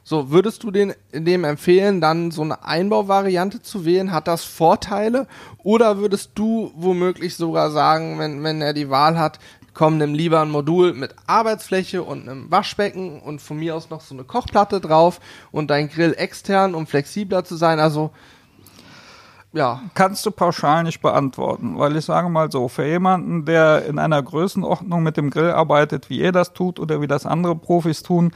so, 0.08 0.30
würdest 0.30 0.64
du 0.64 0.70
den, 0.70 0.94
dem 1.12 1.44
empfehlen, 1.44 2.00
dann 2.00 2.30
so 2.30 2.40
eine 2.40 2.64
Einbauvariante 2.64 3.60
zu 3.60 3.84
wählen? 3.84 4.10
Hat 4.10 4.26
das 4.26 4.42
Vorteile? 4.42 5.26
Oder 5.62 5.98
würdest 5.98 6.30
du 6.34 6.72
womöglich 6.74 7.36
sogar 7.36 7.70
sagen, 7.70 8.18
wenn, 8.18 8.42
wenn 8.42 8.62
er 8.62 8.72
die 8.72 8.88
Wahl 8.88 9.18
hat, 9.18 9.38
komm, 9.74 9.98
nimm 9.98 10.14
lieber 10.14 10.40
ein 10.40 10.50
Modul 10.50 10.94
mit 10.94 11.14
Arbeitsfläche 11.26 12.02
und 12.02 12.26
einem 12.26 12.50
Waschbecken 12.50 13.20
und 13.20 13.42
von 13.42 13.58
mir 13.58 13.76
aus 13.76 13.90
noch 13.90 14.00
so 14.00 14.14
eine 14.14 14.24
Kochplatte 14.24 14.80
drauf 14.80 15.20
und 15.52 15.68
dein 15.68 15.90
Grill 15.90 16.14
extern, 16.16 16.74
um 16.74 16.86
flexibler 16.86 17.44
zu 17.44 17.56
sein? 17.56 17.78
Also, 17.78 18.10
ja. 19.52 19.82
Kannst 19.92 20.24
du 20.24 20.30
pauschal 20.30 20.84
nicht 20.84 21.02
beantworten, 21.02 21.78
weil 21.78 21.94
ich 21.96 22.06
sage 22.06 22.30
mal 22.30 22.50
so, 22.50 22.68
für 22.68 22.86
jemanden, 22.86 23.44
der 23.44 23.84
in 23.84 23.98
einer 23.98 24.22
Größenordnung 24.22 25.02
mit 25.02 25.18
dem 25.18 25.28
Grill 25.28 25.50
arbeitet, 25.50 26.08
wie 26.08 26.20
ihr 26.20 26.32
das 26.32 26.54
tut 26.54 26.80
oder 26.80 27.02
wie 27.02 27.08
das 27.08 27.26
andere 27.26 27.56
Profis 27.56 28.02
tun, 28.02 28.32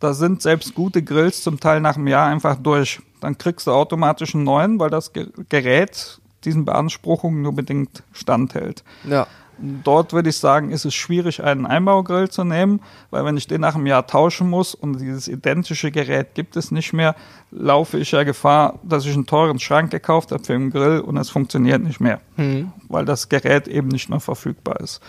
da 0.00 0.12
sind 0.12 0.42
selbst 0.42 0.74
gute 0.74 1.02
Grills 1.02 1.42
zum 1.42 1.60
Teil 1.60 1.80
nach 1.80 1.96
einem 1.96 2.08
Jahr 2.08 2.28
einfach 2.28 2.56
durch. 2.56 3.00
Dann 3.20 3.38
kriegst 3.38 3.66
du 3.66 3.72
automatisch 3.72 4.34
einen 4.34 4.44
neuen, 4.44 4.78
weil 4.78 4.90
das 4.90 5.12
Gerät 5.48 6.20
diesen 6.44 6.64
Beanspruchungen 6.64 7.42
nur 7.42 7.54
bedingt 7.54 8.02
standhält. 8.12 8.84
Ja. 9.08 9.26
Dort 9.58 10.12
würde 10.12 10.30
ich 10.30 10.36
sagen, 10.36 10.70
ist 10.70 10.84
es 10.84 10.94
schwierig, 10.94 11.42
einen 11.42 11.64
Einbaugrill 11.64 12.28
zu 12.28 12.42
nehmen, 12.44 12.80
weil 13.10 13.24
wenn 13.24 13.36
ich 13.36 13.46
den 13.46 13.60
nach 13.60 13.76
einem 13.76 13.86
Jahr 13.86 14.06
tauschen 14.06 14.50
muss 14.50 14.74
und 14.74 15.00
dieses 15.00 15.28
identische 15.28 15.92
Gerät 15.92 16.34
gibt 16.34 16.56
es 16.56 16.72
nicht 16.72 16.92
mehr, 16.92 17.14
laufe 17.52 17.98
ich 17.98 18.10
ja 18.10 18.24
Gefahr, 18.24 18.80
dass 18.82 19.06
ich 19.06 19.14
einen 19.14 19.26
teuren 19.26 19.60
Schrank 19.60 19.92
gekauft 19.92 20.32
habe 20.32 20.42
für 20.42 20.54
einen 20.54 20.70
Grill 20.70 21.00
und 21.00 21.16
es 21.16 21.30
funktioniert 21.30 21.82
nicht 21.82 22.00
mehr, 22.00 22.20
mhm. 22.36 22.72
weil 22.88 23.04
das 23.04 23.28
Gerät 23.28 23.68
eben 23.68 23.88
nicht 23.88 24.10
mehr 24.10 24.20
verfügbar 24.20 24.80
ist. 24.80 25.00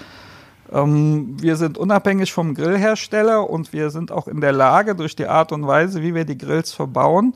Ähm, 0.76 1.42
wir 1.42 1.56
sind 1.56 1.78
unabhängig 1.78 2.34
vom 2.34 2.54
Grillhersteller 2.54 3.50
und 3.50 3.72
wir 3.72 3.90
sind 3.90 4.12
auch 4.12 4.28
in 4.28 4.42
der 4.42 4.52
Lage, 4.52 4.94
durch 4.94 5.16
die 5.16 5.28
Art 5.28 5.54
und 5.54 5.66
Weise, 5.66 6.02
wie 6.02 6.14
wir 6.14 6.26
die 6.26 6.38
Grills 6.38 6.74
verbauen, 6.74 7.36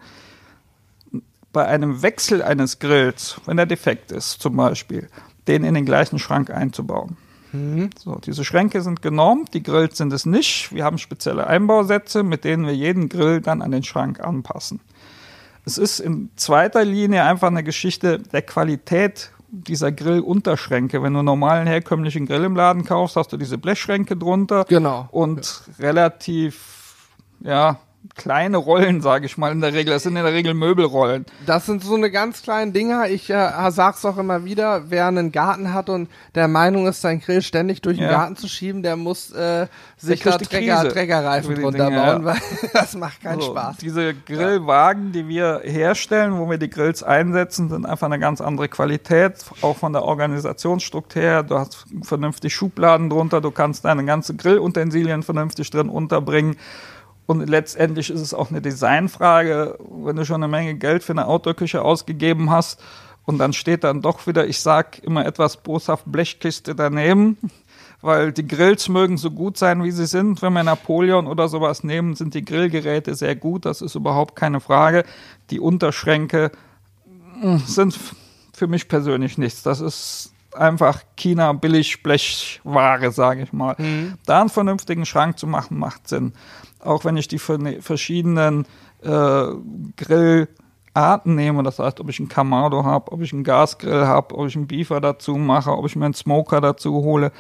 bei 1.53 1.65
einem 1.65 2.01
Wechsel 2.01 2.43
eines 2.43 2.79
Grills, 2.79 3.39
wenn 3.45 3.57
er 3.57 3.65
defekt 3.65 4.11
ist 4.11 4.41
zum 4.41 4.57
Beispiel, 4.57 5.07
den 5.47 5.63
in 5.63 5.73
den 5.73 5.85
gleichen 5.85 6.19
Schrank 6.19 6.51
einzubauen. 6.51 7.17
Mhm. 7.53 7.89
So, 7.97 8.15
diese 8.15 8.43
Schränke 8.43 8.81
sind 8.81 9.01
genormt, 9.01 9.53
die 9.53 9.63
Grills 9.63 9.97
sind 9.97 10.11
es 10.13 10.25
nicht. 10.25 10.73
Wir 10.75 10.83
haben 10.83 10.97
spezielle 10.97 11.47
Einbausätze, 11.47 12.23
mit 12.23 12.43
denen 12.43 12.67
wir 12.67 12.75
jeden 12.75 13.09
Grill 13.09 13.41
dann 13.41 13.61
an 13.61 13.71
den 13.71 13.83
Schrank 13.83 14.19
anpassen. 14.19 14.81
Es 15.65 15.77
ist 15.77 15.99
in 15.99 16.29
zweiter 16.35 16.83
Linie 16.83 17.23
einfach 17.23 17.47
eine 17.47 17.63
Geschichte 17.63 18.19
der 18.19 18.41
Qualität 18.41 19.31
dieser 19.51 19.91
Grillunterschränke. 19.91 21.01
Wenn 21.01 21.13
du 21.13 21.21
normalen 21.21 21.67
herkömmlichen 21.67 22.25
Grill 22.25 22.43
im 22.43 22.55
Laden 22.55 22.85
kaufst, 22.85 23.15
hast 23.15 23.33
du 23.33 23.37
diese 23.37 23.57
Blechschränke 23.57 24.15
drunter. 24.15 24.65
Genau. 24.67 25.07
Und 25.11 25.63
ja. 25.77 25.85
relativ, 25.85 27.07
ja, 27.41 27.79
kleine 28.15 28.57
Rollen, 28.57 29.01
sage 29.01 29.25
ich 29.25 29.37
mal 29.37 29.51
in 29.51 29.61
der 29.61 29.73
Regel. 29.73 29.93
Das 29.93 30.03
sind 30.03 30.15
in 30.15 30.23
der 30.23 30.33
Regel 30.33 30.53
Möbelrollen. 30.53 31.25
Das 31.45 31.65
sind 31.65 31.83
so 31.83 31.95
eine 31.95 32.11
ganz 32.11 32.41
kleinen 32.41 32.73
Dinger. 32.73 33.09
Ich 33.09 33.29
äh, 33.29 33.71
sag's 33.71 34.05
auch 34.05 34.17
immer 34.17 34.45
wieder, 34.45 34.89
wer 34.89 35.07
einen 35.07 35.31
Garten 35.31 35.73
hat 35.73 35.89
und 35.89 36.09
der 36.35 36.47
Meinung 36.47 36.87
ist, 36.87 37.01
sein 37.01 37.19
Grill 37.19 37.41
ständig 37.41 37.81
durch 37.81 37.97
den 37.97 38.05
ja. 38.05 38.11
Garten 38.11 38.35
zu 38.35 38.47
schieben, 38.47 38.83
der 38.83 38.95
muss 38.95 39.31
äh, 39.31 39.67
sich 39.97 40.21
da 40.21 40.37
Träger, 40.37 40.89
Trägerreifen 40.89 41.55
drunter 41.55 41.89
bauen, 41.89 41.95
ja. 41.95 42.25
weil 42.25 42.37
das 42.73 42.95
macht 42.95 43.21
keinen 43.21 43.41
so, 43.41 43.51
Spaß. 43.51 43.77
Diese 43.77 44.13
Grillwagen, 44.13 45.11
die 45.11 45.27
wir 45.27 45.61
herstellen, 45.63 46.37
wo 46.37 46.49
wir 46.49 46.57
die 46.57 46.69
Grills 46.69 47.03
einsetzen, 47.03 47.69
sind 47.69 47.85
einfach 47.85 48.07
eine 48.07 48.19
ganz 48.19 48.41
andere 48.41 48.67
Qualität, 48.67 49.33
auch 49.61 49.77
von 49.77 49.93
der 49.93 50.03
Organisationsstruktur 50.03 51.21
her. 51.21 51.43
Du 51.43 51.57
hast 51.57 51.85
vernünftig 52.03 52.53
Schubladen 52.53 53.09
drunter, 53.09 53.41
du 53.41 53.51
kannst 53.51 53.85
deine 53.85 54.05
ganzen 54.05 54.37
Grillutensilien 54.37 55.23
vernünftig 55.23 55.69
drin 55.69 55.89
unterbringen. 55.89 56.55
Und 57.29 57.47
letztendlich 57.47 58.09
ist 58.09 58.21
es 58.21 58.33
auch 58.33 58.49
eine 58.49 58.59
Designfrage, 58.59 59.77
wenn 59.87 60.15
du 60.15 60.25
schon 60.25 60.41
eine 60.41 60.47
Menge 60.47 60.73
Geld 60.73 61.03
für 61.03 61.11
eine 61.11 61.27
Outdoor-Küche 61.27 61.83
ausgegeben 61.83 62.49
hast 62.49 62.81
und 63.23 63.37
dann 63.37 63.53
steht 63.53 63.83
dann 63.83 64.01
doch 64.01 64.25
wieder, 64.25 64.47
ich 64.47 64.61
sag 64.61 64.97
immer 65.03 65.23
etwas 65.27 65.57
boshaft 65.57 66.11
Blechkiste 66.11 66.73
daneben, 66.73 67.37
weil 68.01 68.31
die 68.31 68.47
Grills 68.47 68.89
mögen 68.89 69.17
so 69.17 69.29
gut 69.29 69.59
sein, 69.59 69.83
wie 69.83 69.91
sie 69.91 70.07
sind. 70.07 70.41
Wenn 70.41 70.53
wir 70.53 70.63
Napoleon 70.63 71.27
oder 71.27 71.49
sowas 71.49 71.83
nehmen, 71.83 72.15
sind 72.15 72.33
die 72.33 72.43
Grillgeräte 72.43 73.13
sehr 73.13 73.35
gut, 73.35 73.63
das 73.63 73.83
ist 73.83 73.93
überhaupt 73.93 74.35
keine 74.35 74.59
Frage. 74.59 75.03
Die 75.51 75.59
Unterschränke 75.59 76.51
hm, 77.41 77.59
sind 77.59 77.95
für 78.53 78.65
mich 78.65 78.87
persönlich 78.87 79.37
nichts. 79.37 79.61
Das 79.61 79.81
ist 79.81 80.33
einfach 80.55 81.03
China 81.15 81.53
billig 81.53 82.01
Blechware, 82.01 83.11
sage 83.11 83.43
ich 83.43 83.53
mal. 83.53 83.75
Mhm. 83.77 84.15
Da 84.25 84.41
einen 84.41 84.49
vernünftigen 84.49 85.05
Schrank 85.05 85.37
zu 85.37 85.45
machen, 85.45 85.77
macht 85.77 86.07
Sinn 86.07 86.33
auch 86.79 87.05
wenn 87.05 87.17
ich 87.17 87.27
die 87.27 87.39
verschiedenen 87.39 88.65
äh, 89.03 89.45
Grillarten 89.97 91.35
nehme, 91.35 91.63
das 91.63 91.79
heißt, 91.79 91.99
ob 91.99 92.09
ich 92.09 92.19
einen 92.19 92.29
Kamado 92.29 92.83
habe, 92.83 93.11
ob 93.11 93.21
ich 93.21 93.33
einen 93.33 93.43
Gasgrill 93.43 94.05
habe, 94.05 94.37
ob 94.37 94.47
ich 94.47 94.55
einen 94.55 94.67
Beefer 94.67 95.01
dazu 95.01 95.35
mache, 95.35 95.71
ob 95.71 95.85
ich 95.85 95.95
mir 95.95 96.05
einen 96.05 96.13
Smoker 96.13 96.61
dazu 96.61 96.93
hole, 96.93 97.31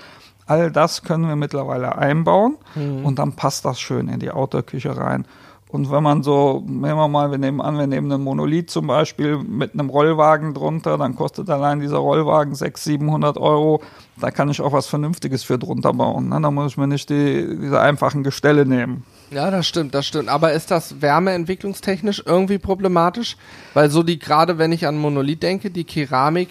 all 0.45 0.71
das 0.71 1.03
können 1.03 1.27
wir 1.27 1.35
mittlerweile 1.35 1.97
einbauen 1.97 2.57
mhm. 2.75 3.05
und 3.05 3.19
dann 3.19 3.35
passt 3.35 3.65
das 3.65 3.79
schön 3.79 4.07
in 4.07 4.19
die 4.19 4.31
Outdoor-Küche 4.31 4.97
rein. 4.97 5.25
Und 5.71 5.91
wenn 5.91 6.01
man 6.01 6.23
so, 6.23 6.63
nehmen 6.65 6.97
wir 6.97 7.07
mal, 7.07 7.29
wir 7.29 7.37
nehmen 7.37 7.61
an, 7.61 7.77
wir 7.77 7.85
nehmen 7.85 8.11
einen 8.11 8.23
Monolith 8.23 8.71
zum 8.71 8.87
Beispiel 8.87 9.37
mit 9.37 9.73
einem 9.73 9.91
Rollwagen 9.91 10.55
drunter, 10.55 10.97
dann 10.97 11.15
kostet 11.15 11.47
allein 11.51 11.79
dieser 11.79 11.99
Rollwagen 11.99 12.55
600, 12.55 12.79
700 12.79 13.37
Euro. 13.37 13.79
Da 14.19 14.31
kann 14.31 14.49
ich 14.49 14.61
auch 14.61 14.73
was 14.73 14.87
Vernünftiges 14.87 15.43
für 15.43 15.59
drunter 15.59 15.93
bauen. 15.93 16.29
Ne? 16.29 16.41
Da 16.41 16.49
muss 16.49 16.71
ich 16.71 16.77
mir 16.77 16.87
nicht 16.87 17.11
die, 17.11 17.59
diese 17.61 17.79
einfachen 17.79 18.23
Gestelle 18.23 18.65
nehmen. 18.65 19.03
Ja, 19.31 19.51
das 19.51 19.67
stimmt, 19.67 19.93
das 19.93 20.07
stimmt. 20.07 20.29
Aber 20.29 20.53
ist 20.53 20.71
das 20.71 21.01
wärmeentwicklungstechnisch 21.01 22.23
irgendwie 22.25 22.57
problematisch? 22.57 23.37
Weil 23.73 23.89
so 23.89 24.03
die, 24.03 24.17
gerade 24.17 24.57
wenn 24.57 24.71
ich 24.71 24.87
an 24.87 24.97
Monolith 24.97 25.43
denke, 25.43 25.69
die 25.69 25.83
Keramik 25.83 26.49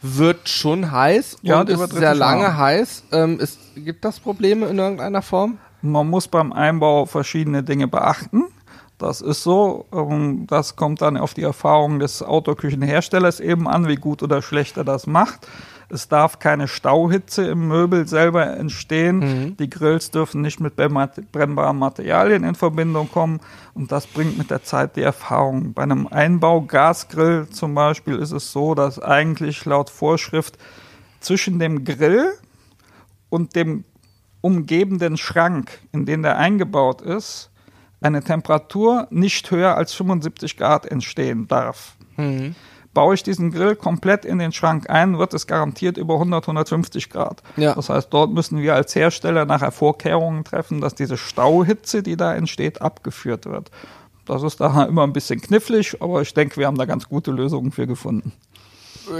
wird 0.00 0.48
schon 0.48 0.92
heiß 0.92 1.38
ja, 1.42 1.60
und 1.60 1.70
ist 1.70 1.92
sehr 1.92 2.14
lange 2.14 2.44
warm. 2.44 2.58
heiß. 2.58 3.04
Ähm, 3.12 3.40
ist, 3.40 3.58
gibt 3.76 4.04
das 4.04 4.20
Probleme 4.20 4.66
in 4.66 4.78
irgendeiner 4.78 5.22
Form? 5.22 5.58
Man 5.82 6.08
muss 6.08 6.28
beim 6.28 6.52
Einbau 6.52 7.06
verschiedene 7.06 7.62
Dinge 7.62 7.88
beachten. 7.88 8.44
Das 8.98 9.20
ist 9.20 9.44
so. 9.44 9.86
Das 10.48 10.74
kommt 10.74 11.00
dann 11.02 11.16
auf 11.16 11.32
die 11.32 11.42
Erfahrung 11.42 12.00
des 12.00 12.22
Autoküchenherstellers 12.22 13.38
eben 13.38 13.68
an, 13.68 13.86
wie 13.86 13.94
gut 13.94 14.24
oder 14.24 14.42
schlecht 14.42 14.76
er 14.76 14.84
das 14.84 15.06
macht. 15.06 15.46
Es 15.90 16.08
darf 16.08 16.38
keine 16.38 16.68
Stauhitze 16.68 17.46
im 17.46 17.66
Möbel 17.66 18.06
selber 18.06 18.46
entstehen. 18.46 19.18
Mhm. 19.18 19.56
Die 19.56 19.70
Grills 19.70 20.10
dürfen 20.10 20.42
nicht 20.42 20.60
mit 20.60 20.76
brennbaren 20.76 21.78
Materialien 21.78 22.44
in 22.44 22.54
Verbindung 22.54 23.10
kommen. 23.10 23.40
Und 23.72 23.90
das 23.90 24.06
bringt 24.06 24.36
mit 24.36 24.50
der 24.50 24.62
Zeit 24.62 24.96
die 24.96 25.02
Erfahrung. 25.02 25.72
Bei 25.72 25.82
einem 25.82 26.06
Einbau-Gasgrill 26.06 27.48
zum 27.48 27.74
Beispiel 27.74 28.16
ist 28.16 28.32
es 28.32 28.52
so, 28.52 28.74
dass 28.74 29.00
eigentlich 29.00 29.64
laut 29.64 29.88
Vorschrift 29.88 30.58
zwischen 31.20 31.58
dem 31.58 31.84
Grill 31.84 32.32
und 33.30 33.56
dem 33.56 33.84
umgebenden 34.40 35.16
Schrank, 35.16 35.80
in 35.92 36.04
den 36.04 36.22
der 36.22 36.36
eingebaut 36.36 37.00
ist, 37.00 37.50
eine 38.00 38.22
Temperatur 38.22 39.08
nicht 39.10 39.50
höher 39.50 39.74
als 39.74 39.92
75 39.94 40.56
Grad 40.56 40.86
entstehen 40.86 41.48
darf. 41.48 41.96
Mhm. 42.16 42.54
Baue 42.94 43.14
ich 43.14 43.22
diesen 43.22 43.50
Grill 43.50 43.76
komplett 43.76 44.24
in 44.24 44.38
den 44.38 44.52
Schrank 44.52 44.88
ein, 44.90 45.18
wird 45.18 45.34
es 45.34 45.46
garantiert 45.46 45.96
über 45.96 46.14
100, 46.14 46.44
150 46.44 47.10
Grad. 47.10 47.42
Ja. 47.56 47.74
Das 47.74 47.88
heißt, 47.90 48.08
dort 48.12 48.32
müssen 48.32 48.60
wir 48.60 48.74
als 48.74 48.94
Hersteller 48.94 49.44
nachher 49.44 49.72
Vorkehrungen 49.72 50.44
treffen, 50.44 50.80
dass 50.80 50.94
diese 50.94 51.16
Stauhitze, 51.16 52.02
die 52.02 52.16
da 52.16 52.34
entsteht, 52.34 52.80
abgeführt 52.80 53.46
wird. 53.46 53.70
Das 54.24 54.42
ist 54.42 54.60
da 54.60 54.84
immer 54.84 55.04
ein 55.04 55.12
bisschen 55.12 55.40
knifflig, 55.40 55.96
aber 56.00 56.20
ich 56.22 56.34
denke, 56.34 56.58
wir 56.58 56.66
haben 56.66 56.76
da 56.76 56.84
ganz 56.84 57.08
gute 57.08 57.30
Lösungen 57.30 57.72
für 57.72 57.86
gefunden. 57.86 58.32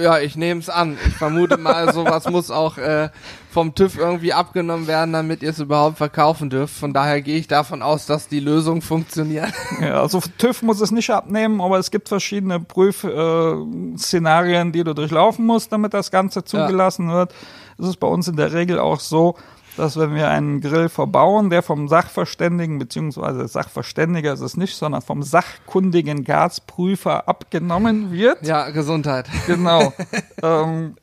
Ja, 0.03 0.19
ich 0.19 0.37
nehme 0.37 0.61
es 0.61 0.69
an. 0.69 0.99
Ich 1.07 1.15
vermute 1.15 1.57
mal, 1.57 1.93
sowas 1.95 2.29
muss 2.29 2.51
auch 2.51 2.79
äh, 2.79 3.11
vom 3.51 3.75
TÜV 3.75 3.99
irgendwie 3.99 4.33
abgenommen 4.33 4.87
werden, 4.87 5.13
damit 5.13 5.43
ihr 5.43 5.51
es 5.51 5.59
überhaupt 5.59 5.99
verkaufen 5.99 6.51
dürft. 6.51 6.75
Von 6.75 6.93
daher 6.93 7.23
gehe 7.23 7.39
ich 7.39 7.49
davon 7.49 7.83
aus, 7.83 8.07
dass 8.07 8.29
die 8.29 8.41
Lösung 8.41 8.83
funktioniert. 8.83 9.53
Ja, 9.81 10.01
also 10.01 10.21
TÜV 10.39 10.63
muss 10.63 10.81
es 10.81 10.91
nicht 10.91 11.11
abnehmen, 11.11 11.61
aber 11.61 11.79
es 11.79 11.91
gibt 11.91 12.09
verschiedene 12.09 12.61
Prüfszenarien, 12.61 14.69
äh, 14.69 14.73
die 14.73 14.85
du 14.85 14.95
durchlaufen 14.95 15.47
musst, 15.47 15.73
damit 15.73 15.95
das 15.95 16.11
Ganze 16.11 16.45
zugelassen 16.45 17.09
ja. 17.09 17.15
wird. 17.15 17.35
Es 17.79 17.87
ist 17.87 18.01
bei 18.01 18.09
uns 18.09 18.29
in 18.29 18.37
der 18.37 18.53
Regel 18.53 18.79
auch 18.79 19.01
so, 19.01 19.37
dass 19.79 19.97
wenn 19.97 20.15
wir 20.15 20.29
einen 20.29 20.61
Grill 20.61 20.89
verbauen, 20.89 21.51
der 21.51 21.63
vom 21.63 21.89
Sachverständigen, 21.89 22.79
beziehungsweise 22.79 23.47
Sachverständiger 23.47 24.33
ist 24.33 24.41
es 24.41 24.57
nicht, 24.57 24.77
sondern 24.77 25.03
vom 25.03 25.23
sachkundigen 25.23 26.25
Gasprüfer 26.25 27.29
abgenommen 27.29 28.11
wird. 28.11 28.45
Ja, 28.45 28.71
Gesundheit. 28.71 29.29
Genau. 29.47 29.93
ähm, 30.43 30.97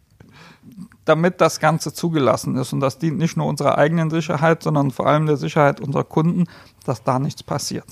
damit 1.05 1.39
das 1.39 1.59
Ganze 1.59 1.93
zugelassen 1.93 2.57
ist. 2.57 2.73
Und 2.73 2.81
das 2.81 2.97
dient 2.97 3.17
nicht 3.17 3.38
nur 3.38 3.45
unserer 3.45 3.77
eigenen 3.77 4.09
Sicherheit, 4.09 4.63
sondern 4.63 4.91
vor 4.91 5.07
allem 5.07 5.25
der 5.25 5.38
Sicherheit 5.38 5.79
unserer 5.79 6.03
Kunden, 6.03 6.45
dass 6.85 7.03
da 7.03 7.19
nichts 7.19 7.43
passiert. 7.43 7.85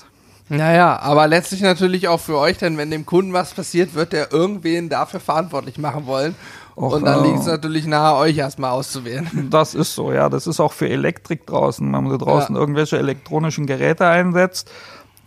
Naja, 0.49 0.99
aber 0.99 1.27
letztlich 1.27 1.61
natürlich 1.61 2.09
auch 2.09 2.19
für 2.19 2.37
euch, 2.37 2.57
denn 2.57 2.77
wenn 2.77 2.91
dem 2.91 3.05
Kunden 3.05 3.31
was 3.31 3.53
passiert, 3.53 3.93
wird 3.93 4.13
er 4.13 4.33
irgendwen 4.33 4.89
dafür 4.89 5.21
verantwortlich 5.21 5.77
machen 5.77 6.05
wollen. 6.05 6.35
Och, 6.75 6.93
und 6.93 7.05
dann 7.05 7.23
liegt 7.23 7.39
es 7.39 7.45
natürlich 7.45 7.85
nahe, 7.85 8.15
euch 8.17 8.37
erstmal 8.37 8.71
auszuwählen. 8.71 9.29
Das 9.51 9.75
ist 9.75 9.93
so, 9.93 10.11
ja. 10.11 10.29
Das 10.29 10.47
ist 10.47 10.59
auch 10.59 10.73
für 10.73 10.89
Elektrik 10.89 11.45
draußen. 11.45 11.85
Wenn 11.85 12.03
man 12.03 12.09
da 12.09 12.17
draußen 12.17 12.55
ja. 12.55 12.61
irgendwelche 12.61 12.97
elektronischen 12.97 13.67
Geräte 13.67 14.07
einsetzt, 14.07 14.71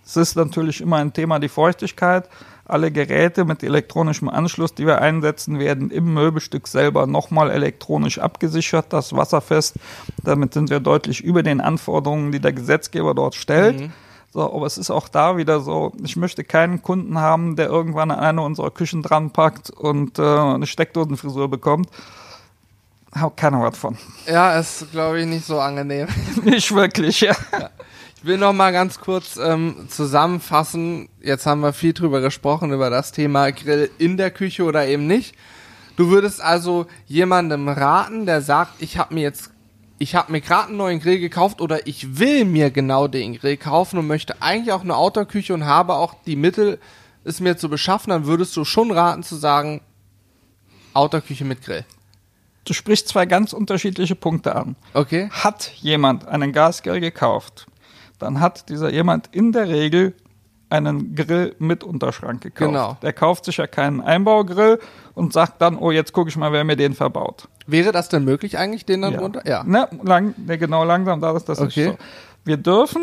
es 0.04 0.16
ist 0.16 0.36
natürlich 0.36 0.80
immer 0.80 0.96
ein 0.96 1.12
Thema 1.12 1.38
die 1.38 1.48
Feuchtigkeit. 1.48 2.28
Alle 2.64 2.90
Geräte 2.90 3.44
mit 3.44 3.62
elektronischem 3.62 4.28
Anschluss, 4.28 4.74
die 4.74 4.86
wir 4.86 5.00
einsetzen, 5.00 5.60
werden 5.60 5.90
im 5.90 6.14
Möbelstück 6.14 6.66
selber 6.66 7.06
nochmal 7.06 7.50
elektronisch 7.50 8.18
abgesichert, 8.18 8.86
das 8.92 9.14
wasserfest. 9.14 9.76
Damit 10.24 10.54
sind 10.54 10.70
wir 10.70 10.80
deutlich 10.80 11.22
über 11.22 11.44
den 11.44 11.60
Anforderungen, 11.60 12.32
die 12.32 12.40
der 12.40 12.52
Gesetzgeber 12.52 13.14
dort 13.14 13.36
stellt. 13.36 13.80
Mhm. 13.80 13.92
So, 14.32 14.52
aber 14.52 14.66
es 14.66 14.76
ist 14.76 14.90
auch 14.90 15.08
da 15.08 15.36
wieder 15.36 15.60
so, 15.60 15.92
ich 16.02 16.16
möchte 16.16 16.44
keinen 16.44 16.82
Kunden 16.82 17.18
haben, 17.18 17.56
der 17.56 17.68
irgendwann 17.68 18.10
an 18.10 18.18
eine 18.18 18.42
unserer 18.42 18.70
Küchen 18.70 19.02
dran 19.02 19.30
packt 19.30 19.70
und 19.70 20.18
äh, 20.18 20.22
eine 20.22 20.66
Steckdosenfrisur 20.66 21.48
bekommt. 21.48 21.88
Hab 23.12 23.36
keiner 23.36 23.62
was 23.62 23.78
von. 23.78 23.96
Ja, 24.26 24.58
ist, 24.58 24.90
glaube 24.92 25.20
ich, 25.20 25.26
nicht 25.26 25.46
so 25.46 25.58
angenehm. 25.58 26.08
nicht 26.44 26.74
wirklich, 26.74 27.22
ja. 27.22 27.34
ja. 27.52 27.70
Ich 28.18 28.24
will 28.24 28.36
noch 28.36 28.52
mal 28.52 28.72
ganz 28.72 29.00
kurz 29.00 29.36
ähm, 29.36 29.86
zusammenfassen. 29.88 31.08
Jetzt 31.20 31.46
haben 31.46 31.60
wir 31.60 31.72
viel 31.72 31.92
drüber 31.92 32.20
gesprochen, 32.20 32.72
über 32.72 32.90
das 32.90 33.12
Thema 33.12 33.52
Grill 33.52 33.90
in 33.98 34.16
der 34.16 34.30
Küche 34.30 34.64
oder 34.64 34.86
eben 34.86 35.06
nicht. 35.06 35.34
Du 35.96 36.10
würdest 36.10 36.42
also 36.42 36.86
jemandem 37.06 37.68
raten, 37.68 38.26
der 38.26 38.42
sagt, 38.42 38.82
ich 38.82 38.98
habe 38.98 39.14
mir 39.14 39.22
jetzt 39.22 39.50
ich 39.98 40.14
habe 40.14 40.32
mir 40.32 40.40
gerade 40.40 40.68
einen 40.68 40.76
neuen 40.76 41.00
Grill 41.00 41.18
gekauft 41.18 41.60
oder 41.60 41.86
ich 41.86 42.18
will 42.18 42.44
mir 42.44 42.70
genau 42.70 43.08
den 43.08 43.38
Grill 43.38 43.56
kaufen 43.56 43.98
und 43.98 44.06
möchte 44.06 44.42
eigentlich 44.42 44.72
auch 44.72 44.82
eine 44.82 44.96
Outdoor-Küche 44.96 45.54
und 45.54 45.64
habe 45.64 45.94
auch 45.94 46.14
die 46.26 46.36
Mittel, 46.36 46.78
es 47.24 47.40
mir 47.40 47.56
zu 47.56 47.68
beschaffen, 47.68 48.10
dann 48.10 48.26
würdest 48.26 48.56
du 48.56 48.64
schon 48.64 48.90
raten 48.90 49.22
zu 49.22 49.36
sagen, 49.36 49.80
Outdoor-Küche 50.92 51.44
mit 51.44 51.62
Grill. 51.62 51.84
Du 52.64 52.72
sprichst 52.72 53.08
zwei 53.08 53.26
ganz 53.26 53.52
unterschiedliche 53.52 54.16
Punkte 54.16 54.54
an. 54.54 54.76
Okay. 54.92 55.28
Hat 55.30 55.72
jemand 55.76 56.26
einen 56.26 56.52
Gasgrill 56.52 57.00
gekauft, 57.00 57.66
dann 58.18 58.40
hat 58.40 58.68
dieser 58.68 58.92
jemand 58.92 59.28
in 59.32 59.52
der 59.52 59.68
Regel 59.68 60.14
einen 60.68 61.14
Grill 61.14 61.54
mit 61.58 61.84
Unterschrank 61.84 62.42
gekauft. 62.42 62.68
Genau. 62.70 62.96
Der 63.02 63.12
kauft 63.12 63.44
sich 63.44 63.58
ja 63.58 63.66
keinen 63.66 64.00
Einbaugrill 64.00 64.80
und 65.14 65.32
sagt 65.32 65.62
dann, 65.62 65.76
oh, 65.76 65.90
jetzt 65.90 66.12
gucke 66.12 66.28
ich 66.28 66.36
mal, 66.36 66.52
wer 66.52 66.64
mir 66.64 66.76
den 66.76 66.94
verbaut. 66.94 67.48
Wäre 67.66 67.92
das 67.92 68.08
denn 68.08 68.24
möglich 68.24 68.58
eigentlich, 68.58 68.84
den 68.84 69.02
dann 69.02 69.14
ja. 69.14 69.20
runter? 69.20 69.42
Ja. 69.46 69.64
Ne, 69.64 69.88
lang, 70.02 70.34
ne, 70.36 70.58
genau 70.58 70.84
langsam, 70.84 71.20
da 71.20 71.36
ist 71.36 71.48
das 71.48 71.60
okay. 71.60 71.84
so. 71.84 71.98
Wir 72.44 72.56
dürfen 72.56 73.02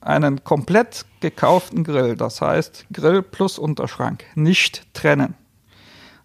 einen 0.00 0.44
komplett 0.44 1.04
gekauften 1.20 1.84
Grill, 1.84 2.16
das 2.16 2.40
heißt 2.40 2.86
Grill 2.92 3.22
plus 3.22 3.58
Unterschrank, 3.58 4.24
nicht 4.34 4.82
trennen. 4.94 5.34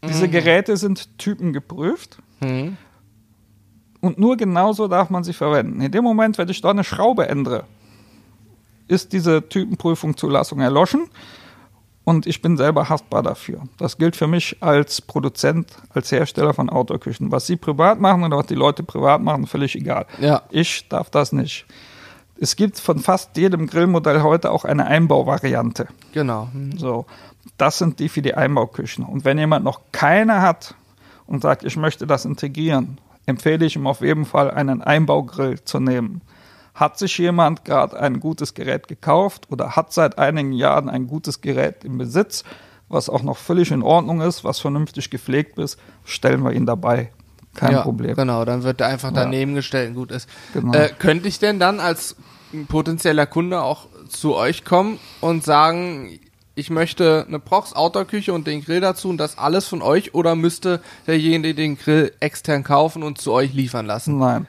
Diese 0.04 0.28
mhm. 0.28 0.32
Geräte 0.32 0.78
sind 0.78 1.17
typengeprüft. 1.17 2.19
Mhm. 2.41 2.78
Und 4.02 4.17
nur 4.17 4.38
genauso 4.38 4.88
darf 4.88 5.10
man 5.10 5.23
sie 5.23 5.34
verwenden. 5.34 5.82
In 5.82 5.91
dem 5.91 6.04
Moment, 6.04 6.38
wenn 6.38 6.47
ich 6.47 6.62
da 6.62 6.69
eine 6.69 6.84
Schraube 6.84 7.28
ändere, 7.28 7.65
ist 8.89 9.13
diese 9.13 9.47
Typenprüfung 9.47 10.17
Zulassung 10.17 10.60
erloschen 10.60 11.10
und 12.04 12.25
ich 12.25 12.41
bin 12.41 12.58
selber 12.58 12.89
haftbar 12.89 13.21
dafür. 13.21 13.62
Das 13.78 13.97
gilt 13.97 14.15
für 14.15 14.28
mich 14.28 14.58
als 14.62 14.99
Produzent, 14.99 15.67
als 15.93 16.12
Hersteller 16.12 16.54
von 16.56 16.69
Outdoor-Küchen. 16.69 17.32
Was 17.32 17.45
Sie 17.45 17.56
privat 17.56 17.99
machen 17.99 18.23
oder 18.23 18.38
was 18.38 18.47
die 18.47 18.56
Leute 18.56 18.82
privat 18.82 19.21
machen, 19.21 19.45
völlig 19.45 19.75
egal. 19.75 20.08
Ja. 20.19 20.41
Ich 20.49 20.89
darf 20.89 21.12
das 21.12 21.32
nicht. 21.32 21.65
Es 22.41 22.56
gibt 22.56 22.80
von 22.80 22.99
fast 22.99 23.38
jedem 23.38 23.67
Grillmodell 23.67 24.23
heute 24.23 24.49
auch 24.52 24.65
eine 24.65 24.88
Einbauvariante. 24.88 25.88
Genau. 26.13 26.49
Mhm. 26.52 26.78
So, 26.78 27.06
das 27.58 27.78
sind 27.78 27.99
die 27.99 28.10
für 28.10 28.21
die 28.23 28.34
Einbauküchen. 28.34 29.06
Und 29.06 29.23
wenn 29.23 29.38
jemand 29.38 29.63
noch 29.63 29.82
keine 29.91 30.41
hat 30.41 30.73
und 31.28 31.43
sagt, 31.43 31.63
ich 31.63 31.78
möchte 31.78 32.08
das 32.08 32.25
integrieren, 32.25 32.97
empfehle 33.28 33.65
ich 33.65 33.75
ihm 33.75 33.86
auf 33.86 34.02
jeden 34.02 34.25
Fall 34.25 34.49
einen 34.49 34.82
Einbaugrill 34.82 35.63
zu 35.63 35.80
nehmen. 35.80 36.21
Hat 36.80 36.98
sich 36.98 37.18
jemand 37.18 37.65
gerade 37.65 38.00
ein 38.00 38.22
gutes 38.22 38.54
Gerät 38.54 38.88
gekauft 38.88 39.48
oder 39.52 39.76
hat 39.76 39.92
seit 39.92 40.18
einigen 40.18 40.54
Jahren 40.54 40.88
ein 40.88 41.08
gutes 41.08 41.42
Gerät 41.42 41.84
im 41.84 41.98
Besitz, 41.98 42.46
was 42.88 43.10
auch 43.10 43.22
noch 43.22 43.36
völlig 43.36 43.72
in 43.72 43.84
Ordnung 43.84 44.22
ist, 44.22 44.46
was 44.46 44.60
vernünftig 44.60 45.10
gepflegt 45.10 45.60
ist, 45.60 45.78
stellen 46.06 46.42
wir 46.42 46.54
ihn 46.54 46.65
dabei. 46.65 47.12
Kein 47.54 47.74
ja, 47.74 47.82
Problem. 47.82 48.15
Genau, 48.15 48.46
dann 48.46 48.63
wird 48.63 48.80
er 48.80 48.88
einfach 48.88 49.12
daneben 49.12 49.52
ja. 49.52 49.58
gestellt 49.58 49.89
und 49.89 49.96
gut 49.96 50.12
ist. 50.12 50.30
Genau. 50.54 50.74
Äh, 50.74 50.89
könnte 50.98 51.28
ich 51.28 51.39
denn 51.39 51.60
dann 51.60 51.82
als 51.82 52.15
potenzieller 52.70 53.26
Kunde 53.26 53.62
auch 53.62 53.88
zu 54.08 54.36
euch 54.36 54.63
kommen 54.63 55.00
und 55.20 55.44
sagen, 55.44 56.18
ich 56.56 56.70
möchte 56.70 57.26
eine 57.28 57.39
Prox 57.39 57.74
Outdoor-Küche 57.74 58.32
und 58.32 58.48
den 58.48 58.63
Grill 58.63 58.80
dazu 58.80 59.10
und 59.10 59.18
das 59.18 59.38
alles 59.38 59.68
von 59.68 59.82
euch 59.82 60.13
oder 60.13 60.36
müsste 60.36 60.82
derjenige 61.08 61.56
den 61.56 61.78
Grill 61.78 62.13
extern 62.22 62.63
kaufen 62.63 63.04
und 63.04 63.20
zu 63.20 63.34
euch 63.34 63.54
liefern 63.54 63.86
lassen? 63.86 64.18
Nein. 64.18 64.48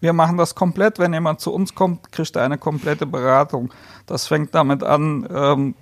Wir 0.00 0.12
machen 0.12 0.36
das 0.36 0.54
komplett. 0.54 0.98
Wenn 0.98 1.12
jemand 1.12 1.40
zu 1.40 1.52
uns 1.52 1.74
kommt, 1.74 2.12
kriegt 2.12 2.36
er 2.36 2.44
eine 2.44 2.58
komplette 2.58 3.06
Beratung. 3.06 3.72
Das 4.06 4.26
fängt 4.26 4.54
damit 4.54 4.82
an, 4.82 5.26
ähm, 5.32 5.74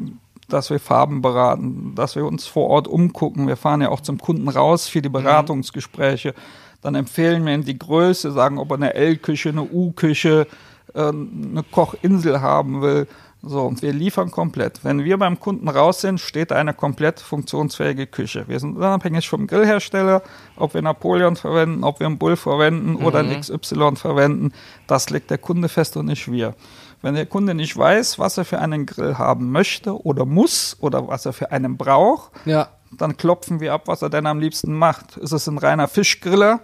dass 0.48 0.70
wir 0.70 0.78
Farben 0.78 1.22
beraten, 1.22 1.94
dass 1.94 2.16
wir 2.16 2.24
uns 2.24 2.46
vor 2.46 2.68
Ort 2.68 2.86
umgucken. 2.86 3.46
Wir 3.46 3.56
fahren 3.56 3.80
ja 3.80 3.88
auch 3.88 4.00
zum 4.00 4.18
Kunden 4.18 4.48
raus 4.48 4.88
für 4.88 5.02
die 5.02 5.08
mhm. 5.08 5.14
Beratungsgespräche. 5.14 6.34
Dann 6.80 6.94
empfehlen 6.94 7.44
wir 7.46 7.54
ihm 7.54 7.64
die 7.64 7.78
Größe, 7.78 8.30
sagen, 8.30 8.58
ob 8.58 8.70
er 8.70 8.76
eine 8.76 8.94
L-Küche, 8.94 9.48
eine 9.48 9.62
U-Küche, 9.62 10.46
äh, 10.94 11.08
eine 11.08 11.64
Kochinsel 11.70 12.40
haben 12.40 12.82
will. 12.82 13.08
So, 13.46 13.62
und 13.62 13.82
wir 13.82 13.92
liefern 13.92 14.30
komplett. 14.30 14.84
Wenn 14.84 15.04
wir 15.04 15.18
beim 15.18 15.38
Kunden 15.38 15.68
raus 15.68 16.00
sind, 16.00 16.18
steht 16.20 16.50
eine 16.52 16.72
komplett 16.72 17.20
funktionsfähige 17.20 18.06
Küche. 18.06 18.44
Wir 18.48 18.58
sind 18.58 18.76
unabhängig 18.76 19.28
vom 19.28 19.46
Grillhersteller, 19.46 20.22
ob 20.56 20.74
wir 20.74 20.82
Napoleon 20.82 21.36
verwenden, 21.36 21.84
ob 21.84 22.00
wir 22.00 22.06
einen 22.06 22.18
Bull 22.18 22.36
verwenden 22.36 22.92
mhm. 22.92 23.04
oder 23.04 23.18
ein 23.20 23.40
XY 23.40 23.96
verwenden. 23.96 24.52
Das 24.86 25.10
legt 25.10 25.30
der 25.30 25.38
Kunde 25.38 25.68
fest 25.68 25.96
und 25.96 26.06
nicht 26.06 26.30
wir. 26.30 26.54
Wenn 27.02 27.14
der 27.14 27.26
Kunde 27.26 27.54
nicht 27.54 27.76
weiß, 27.76 28.18
was 28.18 28.38
er 28.38 28.46
für 28.46 28.60
einen 28.60 28.86
Grill 28.86 29.18
haben 29.18 29.52
möchte 29.52 30.02
oder 30.06 30.24
muss 30.24 30.76
oder 30.80 31.06
was 31.06 31.26
er 31.26 31.34
für 31.34 31.52
einen 31.52 31.76
braucht, 31.76 32.32
ja. 32.46 32.68
dann 32.92 33.18
klopfen 33.18 33.60
wir 33.60 33.74
ab, 33.74 33.82
was 33.86 34.00
er 34.00 34.08
denn 34.08 34.26
am 34.26 34.40
liebsten 34.40 34.72
macht. 34.72 35.18
Ist 35.18 35.32
es 35.32 35.46
ein 35.46 35.58
reiner 35.58 35.86
Fischgriller? 35.86 36.60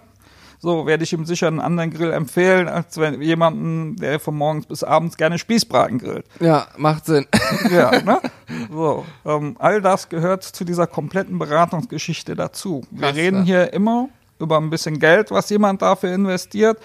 So 0.61 0.85
werde 0.85 1.03
ich 1.03 1.11
ihm 1.11 1.25
sicher 1.25 1.47
einen 1.47 1.59
anderen 1.59 1.89
Grill 1.89 2.11
empfehlen, 2.11 2.67
als 2.67 2.97
wenn 2.99 3.19
jemanden, 3.21 3.95
der 3.95 4.19
von 4.19 4.35
morgens 4.35 4.67
bis 4.67 4.83
abends 4.83 5.17
gerne 5.17 5.39
Spießbraten 5.39 5.97
grillt. 5.97 6.25
Ja, 6.39 6.67
macht 6.77 7.05
Sinn. 7.05 7.25
Ja, 7.71 7.91
ne? 8.01 8.21
So, 8.71 9.05
ähm, 9.25 9.55
all 9.59 9.81
das 9.81 10.09
gehört 10.09 10.43
zu 10.43 10.63
dieser 10.65 10.85
kompletten 10.85 11.39
Beratungsgeschichte 11.39 12.35
dazu. 12.35 12.83
Wir 12.91 13.07
Krass, 13.07 13.15
reden 13.15 13.43
hier 13.43 13.73
immer 13.73 14.09
über 14.39 14.57
ein 14.57 14.69
bisschen 14.69 14.99
Geld, 14.99 15.31
was 15.31 15.49
jemand 15.49 15.81
dafür 15.81 16.13
investiert. 16.13 16.77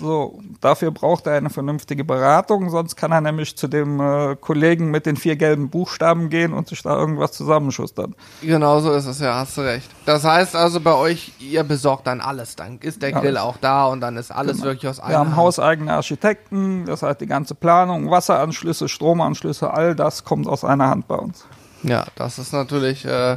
So, 0.00 0.38
dafür 0.62 0.92
braucht 0.92 1.26
er 1.26 1.34
eine 1.34 1.50
vernünftige 1.50 2.04
Beratung, 2.04 2.70
sonst 2.70 2.96
kann 2.96 3.12
er 3.12 3.20
nämlich 3.20 3.54
zu 3.54 3.68
dem 3.68 4.00
äh, 4.00 4.34
Kollegen 4.34 4.90
mit 4.90 5.04
den 5.04 5.16
vier 5.16 5.36
gelben 5.36 5.68
Buchstaben 5.68 6.30
gehen 6.30 6.54
und 6.54 6.68
sich 6.68 6.82
da 6.82 6.98
irgendwas 6.98 7.32
zusammenschustern. 7.32 8.14
Genau 8.40 8.80
so 8.80 8.92
ist 8.92 9.04
es, 9.04 9.20
ja, 9.20 9.34
hast 9.34 9.58
du 9.58 9.60
recht. 9.60 9.90
Das 10.06 10.24
heißt 10.24 10.56
also 10.56 10.80
bei 10.80 10.94
euch, 10.94 11.32
ihr 11.38 11.64
besorgt 11.64 12.06
dann 12.06 12.22
alles, 12.22 12.56
dann 12.56 12.78
ist 12.78 13.02
der 13.02 13.12
Grill 13.12 13.36
auch 13.36 13.58
da 13.58 13.84
und 13.88 14.00
dann 14.00 14.16
ist 14.16 14.30
alles 14.30 14.56
genau. 14.56 14.68
wirklich 14.68 14.88
aus 14.88 15.00
einem. 15.00 15.10
Wir 15.10 15.18
haben 15.18 15.36
hauseigene 15.36 15.92
Architekten, 15.92 16.86
das 16.86 17.02
heißt 17.02 17.20
die 17.20 17.26
ganze 17.26 17.54
Planung, 17.54 18.10
Wasseranschlüsse, 18.10 18.88
Stromanschlüsse, 18.88 19.70
all 19.70 19.94
das 19.94 20.24
kommt 20.24 20.46
aus 20.46 20.64
einer 20.64 20.88
Hand 20.88 21.08
bei 21.08 21.16
uns. 21.16 21.44
Ja, 21.82 22.06
das 22.16 22.38
ist 22.38 22.54
natürlich 22.54 23.04
äh, 23.04 23.36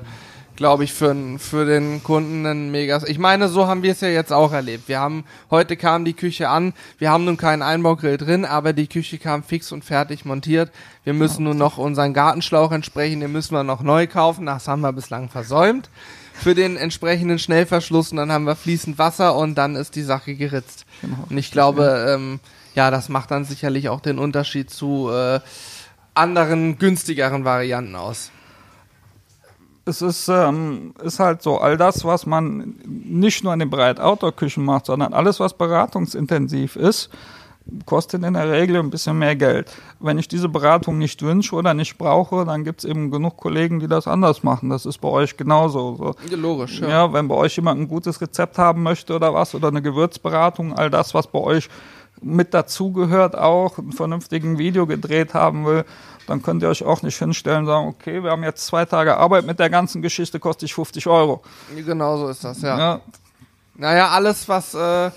glaube 0.56 0.84
ich, 0.84 0.94
für, 0.94 1.16
für 1.40 1.66
den 1.66 2.04
Kunden 2.04 2.46
ein 2.46 2.72
mega. 2.72 3.02
Ich 3.08 3.18
meine, 3.18 3.50
so 3.50 3.68
haben 3.68 3.84
wir 3.84 3.92
es 3.92 4.02
ja 4.02 4.10
jetzt 4.10 4.32
auch 4.32 4.52
erlebt. 4.52 4.88
Wir 4.88 5.00
haben, 5.00 5.26
heute 5.50 5.78
kam 5.78 6.06
die 6.06 6.14
Küche 6.14 6.50
an, 6.50 6.74
wir 7.00 7.10
haben 7.10 7.26
nun 7.26 7.38
keinen 7.38 7.62
Einbaugrill 7.62 8.18
drin, 8.18 8.46
aber 8.46 8.74
die 8.74 8.88
Küche 8.88 9.18
kam 9.18 9.44
fix 9.44 9.72
und 9.72 9.84
fertig 9.84 10.26
montiert. 10.26 10.72
Wir 11.04 11.14
müssen 11.14 11.44
nur 11.44 11.56
noch 11.56 11.78
unseren 11.78 12.14
Gartenschlauch 12.14 12.72
entsprechen, 12.72 13.20
den 13.20 13.32
müssen 13.32 13.56
wir 13.56 13.64
noch 13.64 13.82
neu 13.82 14.08
kaufen, 14.08 14.46
das 14.46 14.68
haben 14.68 14.82
wir 14.82 14.94
bislang 14.94 15.30
versäumt. 15.30 15.90
Für 16.34 16.56
den 16.56 16.78
entsprechenden 16.78 17.40
Schnellverschluss 17.40 18.12
und 18.12 18.18
dann 18.18 18.32
haben 18.32 18.46
wir 18.46 18.56
fließend 18.56 18.98
Wasser 18.98 19.36
und 19.36 19.56
dann 19.56 19.76
ist 19.76 19.96
die 19.96 20.02
Sache 20.02 20.34
geritzt. 20.34 20.86
Genau. 21.02 21.26
Und 21.30 21.38
ich 21.38 21.52
glaube, 21.52 22.08
ähm, 22.10 22.40
ja, 22.74 22.90
das 22.90 23.08
macht 23.08 23.30
dann 23.32 23.46
sicherlich 23.46 23.90
auch 23.90 24.02
den 24.02 24.18
Unterschied 24.18 24.72
zu 24.72 25.12
äh, 25.12 25.40
anderen 26.16 26.80
günstigeren 26.80 27.46
Varianten 27.46 27.96
aus 27.96 28.32
es 29.86 30.02
ist, 30.02 30.30
ähm, 30.30 30.94
ist 31.04 31.20
halt 31.20 31.42
so, 31.42 31.58
all 31.58 31.78
das, 31.78 32.06
was 32.06 32.26
man 32.26 32.76
nicht 32.86 33.44
nur 33.44 33.54
in 33.54 33.60
den 33.60 33.70
Breit-Outdoor-Küchen 33.70 34.64
macht, 34.64 34.86
sondern 34.86 35.14
alles, 35.14 35.40
was 35.40 35.54
beratungsintensiv 35.54 36.76
ist, 36.76 37.10
kostet 37.86 38.24
in 38.24 38.34
der 38.34 38.50
Regel 38.52 38.78
ein 38.78 38.90
bisschen 38.90 39.18
mehr 39.18 39.36
Geld. 39.36 39.72
Wenn 40.00 40.18
ich 40.18 40.28
diese 40.28 40.50
Beratung 40.50 40.98
nicht 40.98 41.22
wünsche 41.22 41.56
oder 41.56 41.74
nicht 41.74 41.98
brauche, 41.98 42.46
dann 42.46 42.64
gibt 42.64 42.84
es 42.84 42.90
eben 42.90 43.10
genug 43.10 43.38
Kollegen, 43.38 43.80
die 43.80 43.88
das 43.88 44.08
anders 44.08 44.44
machen. 44.44 44.70
Das 44.70 44.86
ist 44.86 45.00
bei 45.00 45.08
euch 45.08 45.38
genauso. 45.38 45.96
So. 45.96 46.16
Ja, 46.30 46.38
logisch, 46.38 46.82
ja. 46.82 46.90
ja. 46.90 47.14
Wenn 47.14 47.28
bei 47.28 47.36
euch 47.36 47.56
jemand 47.56 47.80
ein 47.80 47.88
gutes 47.88 48.20
Rezept 48.22 48.58
haben 48.58 48.84
möchte 48.84 49.16
oder 49.16 49.34
was, 49.34 49.56
oder 49.56 49.70
eine 49.70 49.82
Gewürzberatung, 49.82 50.74
all 50.74 50.90
das, 50.90 51.14
was 51.14 51.28
bei 51.28 51.40
euch 51.40 51.70
mit 52.22 52.54
dazugehört, 52.54 53.38
auch 53.38 53.78
einen 53.78 53.92
vernünftigen 53.92 54.58
Video 54.58 54.86
gedreht 54.86 55.34
haben 55.34 55.66
will, 55.66 55.86
dann 56.28 56.42
könnt 56.42 56.64
ihr 56.64 56.70
euch 56.70 56.84
auch 56.84 57.02
nicht 57.02 57.18
hinstellen 57.18 57.62
und 57.62 57.66
sagen, 57.68 57.88
okay, 57.88 58.24
wir 58.24 58.32
haben 58.32 58.44
jetzt 58.44 58.66
zwei 58.66 58.86
Tage 58.86 59.18
Arbeit 59.18 59.46
mit 59.46 59.60
der 59.60 59.70
ganzen 59.70 60.02
Geschichte, 60.02 60.40
kostet 60.40 60.70
ich 60.70 60.74
50 60.74 61.08
Euro. 61.08 61.44
Genau 61.76 62.18
so 62.18 62.28
ist 62.28 62.44
das, 62.44 62.62
ja. 62.62 62.78
ja. 62.78 63.02
Naja, 63.76 64.10
alles, 64.10 64.48
was, 64.48 64.74
äh, 64.74 65.12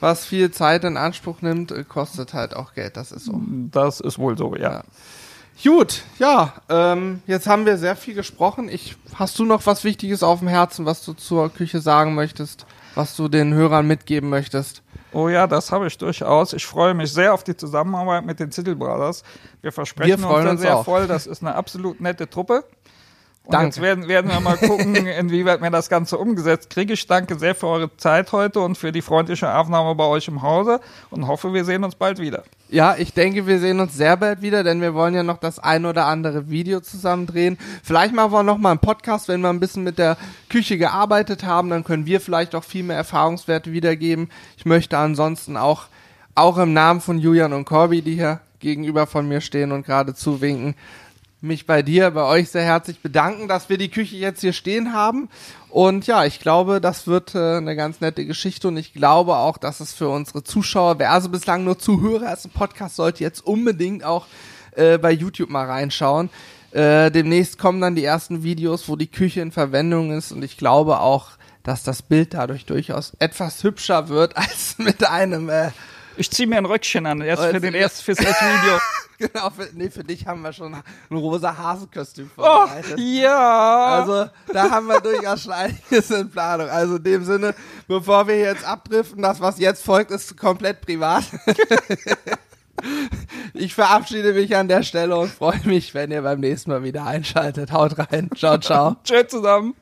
was 0.00 0.24
viel 0.24 0.50
Zeit 0.50 0.84
in 0.84 0.96
Anspruch 0.96 1.42
nimmt, 1.42 1.72
äh, 1.72 1.84
kostet 1.84 2.34
halt 2.34 2.54
auch 2.54 2.74
Geld, 2.74 2.96
das 2.96 3.12
ist 3.12 3.24
so. 3.24 3.40
Das 3.70 4.00
ist 4.00 4.18
wohl 4.18 4.36
so, 4.36 4.54
ja. 4.56 4.72
ja. 4.72 4.82
Gut, 5.62 6.02
ja, 6.18 6.54
ähm, 6.68 7.22
jetzt 7.26 7.46
haben 7.46 7.66
wir 7.66 7.78
sehr 7.78 7.94
viel 7.94 8.14
gesprochen. 8.14 8.68
Ich, 8.68 8.96
hast 9.14 9.38
du 9.38 9.44
noch 9.44 9.64
was 9.66 9.84
Wichtiges 9.84 10.22
auf 10.22 10.40
dem 10.40 10.48
Herzen, 10.48 10.86
was 10.86 11.04
du 11.04 11.12
zur 11.12 11.50
Küche 11.50 11.80
sagen 11.80 12.14
möchtest, 12.14 12.66
was 12.94 13.14
du 13.16 13.28
den 13.28 13.54
Hörern 13.54 13.86
mitgeben 13.86 14.28
möchtest? 14.28 14.82
Oh 15.12 15.28
ja, 15.28 15.46
das 15.46 15.70
habe 15.72 15.86
ich 15.86 15.98
durchaus. 15.98 16.52
Ich 16.52 16.66
freue 16.66 16.94
mich 16.94 17.12
sehr 17.12 17.34
auf 17.34 17.44
die 17.44 17.56
Zusammenarbeit 17.56 18.24
mit 18.24 18.40
den 18.40 18.50
Zittel 18.50 18.76
Brothers. 18.76 19.22
Wir 19.60 19.72
versprechen 19.72 20.20
wir 20.22 20.30
uns, 20.30 20.50
uns 20.50 20.60
sehr 20.60 20.78
auch. 20.78 20.84
voll. 20.84 21.06
Das 21.06 21.26
ist 21.26 21.42
eine 21.42 21.54
absolut 21.54 22.00
nette 22.00 22.28
Truppe. 22.28 22.64
Und 23.44 23.54
danke. 23.54 23.66
jetzt 23.66 23.80
werden, 23.82 24.08
werden 24.08 24.30
wir 24.30 24.40
mal 24.40 24.56
gucken, 24.56 24.94
inwieweit 25.06 25.60
wir 25.60 25.70
das 25.70 25.88
Ganze 25.88 26.16
umgesetzt 26.16 26.70
kriege. 26.70 26.92
Ich 26.92 27.06
danke 27.06 27.38
sehr 27.38 27.54
für 27.54 27.66
eure 27.66 27.96
Zeit 27.96 28.32
heute 28.32 28.60
und 28.60 28.78
für 28.78 28.92
die 28.92 29.02
freundliche 29.02 29.52
Aufnahme 29.52 29.94
bei 29.94 30.04
euch 30.04 30.28
im 30.28 30.42
Hause 30.42 30.80
und 31.10 31.26
hoffe, 31.26 31.52
wir 31.52 31.64
sehen 31.64 31.82
uns 31.84 31.96
bald 31.96 32.18
wieder. 32.18 32.44
Ja, 32.72 32.96
ich 32.96 33.12
denke, 33.12 33.46
wir 33.46 33.58
sehen 33.58 33.80
uns 33.80 33.94
sehr 33.94 34.16
bald 34.16 34.40
wieder, 34.40 34.64
denn 34.64 34.80
wir 34.80 34.94
wollen 34.94 35.12
ja 35.12 35.22
noch 35.22 35.36
das 35.36 35.58
ein 35.58 35.84
oder 35.84 36.06
andere 36.06 36.48
Video 36.48 36.80
zusammen 36.80 37.26
drehen. 37.26 37.58
Vielleicht 37.82 38.14
machen 38.14 38.32
wir 38.32 38.42
noch 38.42 38.56
mal 38.56 38.70
einen 38.70 38.78
Podcast, 38.78 39.28
wenn 39.28 39.42
wir 39.42 39.50
ein 39.50 39.60
bisschen 39.60 39.84
mit 39.84 39.98
der 39.98 40.16
Küche 40.48 40.78
gearbeitet 40.78 41.44
haben, 41.44 41.68
dann 41.68 41.84
können 41.84 42.06
wir 42.06 42.18
vielleicht 42.18 42.54
auch 42.54 42.64
viel 42.64 42.82
mehr 42.82 42.96
Erfahrungswerte 42.96 43.72
wiedergeben. 43.72 44.30
Ich 44.56 44.64
möchte 44.64 44.96
ansonsten 44.96 45.58
auch, 45.58 45.88
auch 46.34 46.56
im 46.56 46.72
Namen 46.72 47.02
von 47.02 47.18
Julian 47.18 47.52
und 47.52 47.66
Corby, 47.66 48.00
die 48.00 48.14
hier 48.14 48.40
gegenüber 48.58 49.06
von 49.06 49.28
mir 49.28 49.42
stehen 49.42 49.70
und 49.70 49.84
gerade 49.84 50.14
zuwinken, 50.14 50.74
mich 51.42 51.66
bei 51.66 51.82
dir, 51.82 52.10
bei 52.12 52.24
euch 52.24 52.50
sehr 52.50 52.64
herzlich 52.64 53.00
bedanken, 53.00 53.48
dass 53.48 53.68
wir 53.68 53.76
die 53.76 53.90
Küche 53.90 54.16
jetzt 54.16 54.40
hier 54.40 54.52
stehen 54.52 54.92
haben. 54.92 55.28
Und 55.68 56.06
ja, 56.06 56.24
ich 56.24 56.38
glaube, 56.38 56.80
das 56.80 57.06
wird 57.06 57.34
äh, 57.34 57.56
eine 57.56 57.74
ganz 57.74 58.00
nette 58.00 58.24
Geschichte 58.24 58.68
und 58.68 58.76
ich 58.76 58.92
glaube 58.92 59.36
auch, 59.36 59.58
dass 59.58 59.80
es 59.80 59.92
für 59.92 60.08
unsere 60.08 60.44
Zuschauer, 60.44 60.98
wer 60.98 61.10
also 61.10 61.28
bislang 61.28 61.64
nur 61.64 61.78
Zuhörer 61.78 62.32
ist, 62.32 62.44
ein 62.44 62.50
Podcast 62.50 62.96
sollte 62.96 63.24
jetzt 63.24 63.44
unbedingt 63.44 64.04
auch 64.04 64.26
äh, 64.76 64.98
bei 64.98 65.10
YouTube 65.10 65.50
mal 65.50 65.66
reinschauen. 65.66 66.30
Äh, 66.70 67.10
demnächst 67.10 67.58
kommen 67.58 67.80
dann 67.80 67.96
die 67.96 68.04
ersten 68.04 68.42
Videos, 68.42 68.88
wo 68.88 68.96
die 68.96 69.10
Küche 69.10 69.40
in 69.40 69.50
Verwendung 69.50 70.12
ist 70.12 70.32
und 70.32 70.42
ich 70.42 70.56
glaube 70.56 71.00
auch, 71.00 71.32
dass 71.62 71.82
das 71.82 72.02
Bild 72.02 72.34
dadurch 72.34 72.66
durchaus 72.66 73.12
etwas 73.18 73.62
hübscher 73.64 74.08
wird 74.08 74.36
als 74.36 74.78
mit 74.78 75.08
einem 75.08 75.48
äh, 75.48 75.70
ich 76.16 76.30
ziehe 76.30 76.46
mir 76.46 76.56
ein 76.56 76.66
Röckchen 76.66 77.06
an, 77.06 77.20
erst 77.20 77.44
für 77.44 77.60
den 77.60 77.74
erst 77.74 78.02
fürs 78.02 78.18
Video. 78.18 78.78
genau, 79.18 79.50
für, 79.50 79.68
nee, 79.72 79.90
für 79.90 80.04
dich 80.04 80.26
haben 80.26 80.42
wir 80.42 80.52
schon 80.52 80.74
ein 80.74 81.16
rosa 81.16 81.56
Hasenkostüm 81.56 82.30
oh, 82.36 82.42
vorbereitet. 82.42 82.94
Oh, 82.96 83.00
ja. 83.00 83.86
Also, 83.86 84.30
da 84.52 84.70
haben 84.70 84.86
wir 84.86 85.00
durchaus 85.00 85.42
schon 85.42 85.52
einiges 85.52 86.10
in 86.10 86.30
Planung. 86.30 86.68
Also, 86.68 86.96
in 86.96 87.04
dem 87.04 87.24
Sinne, 87.24 87.54
bevor 87.88 88.26
wir 88.26 88.38
jetzt 88.38 88.64
abdriften, 88.64 89.22
das, 89.22 89.40
was 89.40 89.58
jetzt 89.58 89.84
folgt, 89.84 90.10
ist 90.10 90.36
komplett 90.36 90.80
privat. 90.80 91.24
ich 93.54 93.74
verabschiede 93.74 94.32
mich 94.32 94.56
an 94.56 94.68
der 94.68 94.82
Stelle 94.82 95.16
und 95.16 95.30
freue 95.30 95.60
mich, 95.64 95.94
wenn 95.94 96.10
ihr 96.10 96.22
beim 96.22 96.40
nächsten 96.40 96.70
Mal 96.70 96.82
wieder 96.82 97.04
einschaltet. 97.04 97.72
Haut 97.72 97.98
rein. 97.98 98.30
Ciao, 98.36 98.58
ciao. 98.58 98.96
Tschüss 99.04 99.28
zusammen. 99.28 99.74